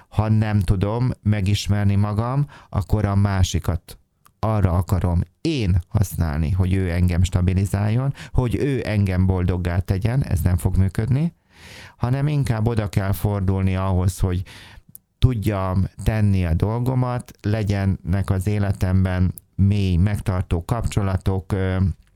[0.08, 3.98] ha nem tudom megismerni magam, akkor a másikat
[4.40, 10.58] arra akarom én használni, hogy ő engem stabilizáljon, hogy ő engem boldoggá tegyen, ez nem
[10.58, 11.34] fog működni,
[12.02, 14.44] hanem inkább oda kell fordulni ahhoz, hogy
[15.20, 21.56] tudjam tenni a dolgomat, legyenek az életemben mély, megtartó kapcsolatok,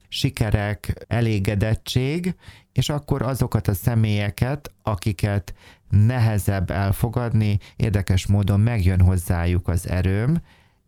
[0.07, 2.35] sikerek, elégedettség,
[2.71, 5.53] és akkor azokat a személyeket, akiket
[5.89, 10.41] nehezebb elfogadni, érdekes módon megjön hozzájuk az erőm,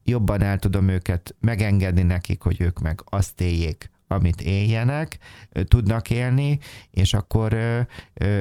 [0.03, 5.17] jobban el tudom őket megengedni nekik, hogy ők meg azt éljék, amit éljenek,
[5.63, 6.59] tudnak élni,
[6.91, 7.57] és akkor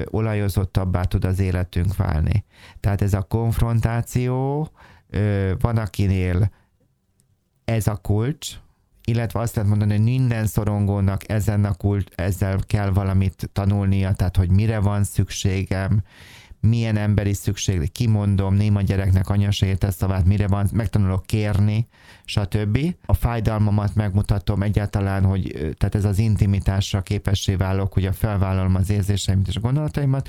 [0.04, 2.44] olajozottabbá tud az életünk válni.
[2.80, 4.68] Tehát ez a konfrontáció,
[5.58, 6.50] van akinél
[7.64, 8.54] ez a kulcs,
[9.04, 14.36] illetve azt lehet mondani, hogy minden szorongónak ezen a kulcs, ezzel kell valamit tanulnia, tehát
[14.36, 16.02] hogy mire van szükségem,
[16.60, 21.88] milyen emberi szükség, kimondom, néma gyereknek anya se érte szavát, mire van, megtanulok kérni,
[22.28, 22.94] stb.
[23.06, 28.90] A fájdalmamat megmutatom egyáltalán, hogy tehát ez az intimitásra képessé válok, hogy a felvállalom az
[28.90, 30.28] érzéseimet és a gondolataimat,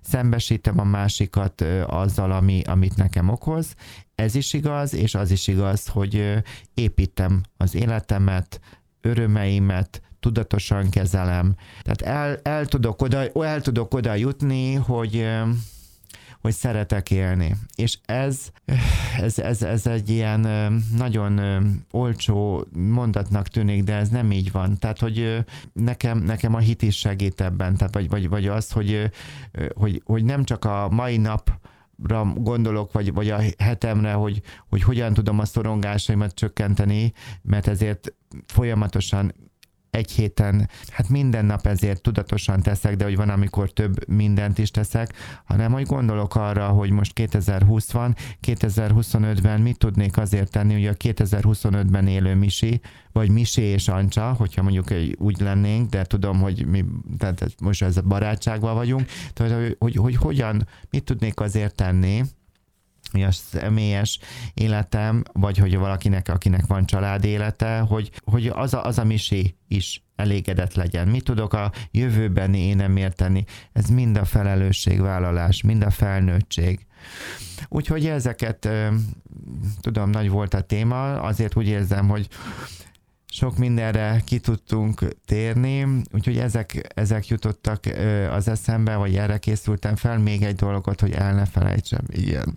[0.00, 3.74] szembesítem a másikat azzal, ami, amit nekem okoz.
[4.14, 6.42] Ez is igaz, és az is igaz, hogy
[6.74, 8.60] építem az életemet,
[9.00, 11.54] örömeimet, tudatosan kezelem.
[11.82, 15.26] Tehát el, el, tudok oda, el tudok oda jutni, hogy
[16.46, 17.56] hogy szeretek élni.
[17.74, 18.40] És ez,
[19.20, 20.40] ez, ez, ez egy ilyen
[20.96, 21.40] nagyon
[21.90, 24.78] olcsó mondatnak tűnik, de ez nem így van.
[24.78, 29.10] Tehát, hogy nekem, nekem a hit is segít ebben, tehát, vagy, vagy, vagy az, hogy,
[29.74, 31.50] hogy, hogy nem csak a mai nap
[32.34, 37.12] gondolok, vagy, vagy a hetemre, hogy, hogy hogyan tudom a szorongásaimat csökkenteni,
[37.42, 38.14] mert ezért
[38.46, 39.32] folyamatosan
[39.96, 44.70] egy héten, hát minden nap ezért tudatosan teszek, de hogy van, amikor több mindent is
[44.70, 45.12] teszek,
[45.44, 48.16] hanem hogy gondolok arra, hogy most 2020 van,
[48.46, 52.80] 2025-ben mit tudnék azért tenni, hogy a 2025-ben élő Misi,
[53.12, 54.86] vagy Misi és Ancsa, hogyha mondjuk
[55.18, 56.84] úgy lennénk, de tudom, hogy mi,
[57.18, 62.22] tehát most ez a barátságban vagyunk, tehát hogy, hogy, hogy hogyan, mit tudnék azért tenni,
[63.12, 64.18] mi a személyes
[64.54, 69.56] életem, vagy hogy valakinek, akinek van család élete, hogy, hogy az, a, az a misi
[69.68, 71.08] is elégedett legyen.
[71.08, 73.44] Mit tudok a jövőbeni énem érteni?
[73.72, 76.86] Ez mind a felelősségvállalás, mind a felnőttség.
[77.68, 78.68] Úgyhogy ezeket,
[79.80, 82.28] tudom, nagy volt a téma, azért úgy érzem, hogy
[83.36, 87.84] sok mindenre ki tudtunk térni, úgyhogy ezek, ezek jutottak
[88.30, 90.18] az eszembe, vagy erre készültem fel.
[90.18, 92.56] Még egy dolgot, hogy el ne felejtsem, igen,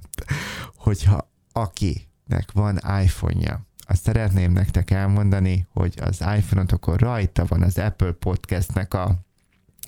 [0.75, 8.11] hogyha akinek van iPhone-ja, azt szeretném nektek elmondani, hogy az iPhone-otokon rajta van az Apple
[8.11, 9.19] Podcast-nek a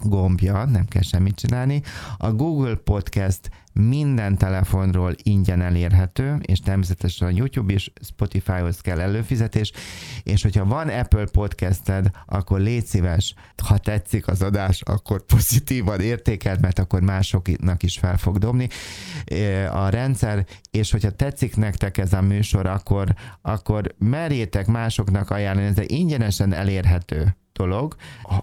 [0.04, 1.82] gombja, nem kell semmit csinálni.
[2.18, 9.72] A Google Podcast minden telefonról ingyen elérhető, és természetesen a YouTube is, Spotify-hoz kell előfizetés,
[10.24, 13.34] és hogyha van Apple podcasted, akkor légy szíves,
[13.64, 18.68] ha tetszik az adás, akkor pozitívan értékelt, mert akkor másoknak is fel fog dobni
[19.72, 25.78] a rendszer, és hogyha tetszik nektek ez a műsor, akkor, akkor merjétek másoknak ajánlani, ez
[25.86, 27.96] ingyenesen elérhető dolog.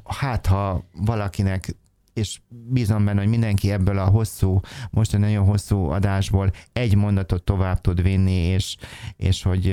[0.05, 1.77] Hát, ha valakinek
[2.12, 7.43] és bízom benne, hogy mindenki ebből a hosszú, most egy nagyon hosszú adásból egy mondatot
[7.43, 8.77] tovább tud vinni, és,
[9.16, 9.66] és, hogy,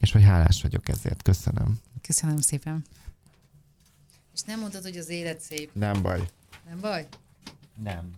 [0.00, 1.22] és hogy hálás vagyok ezért.
[1.22, 1.78] Köszönöm.
[2.02, 2.84] Köszönöm szépen.
[4.34, 5.70] És nem mondtad, hogy az élet szép.
[5.72, 6.28] Nem baj.
[6.68, 7.06] Nem baj?
[7.82, 8.10] Nem.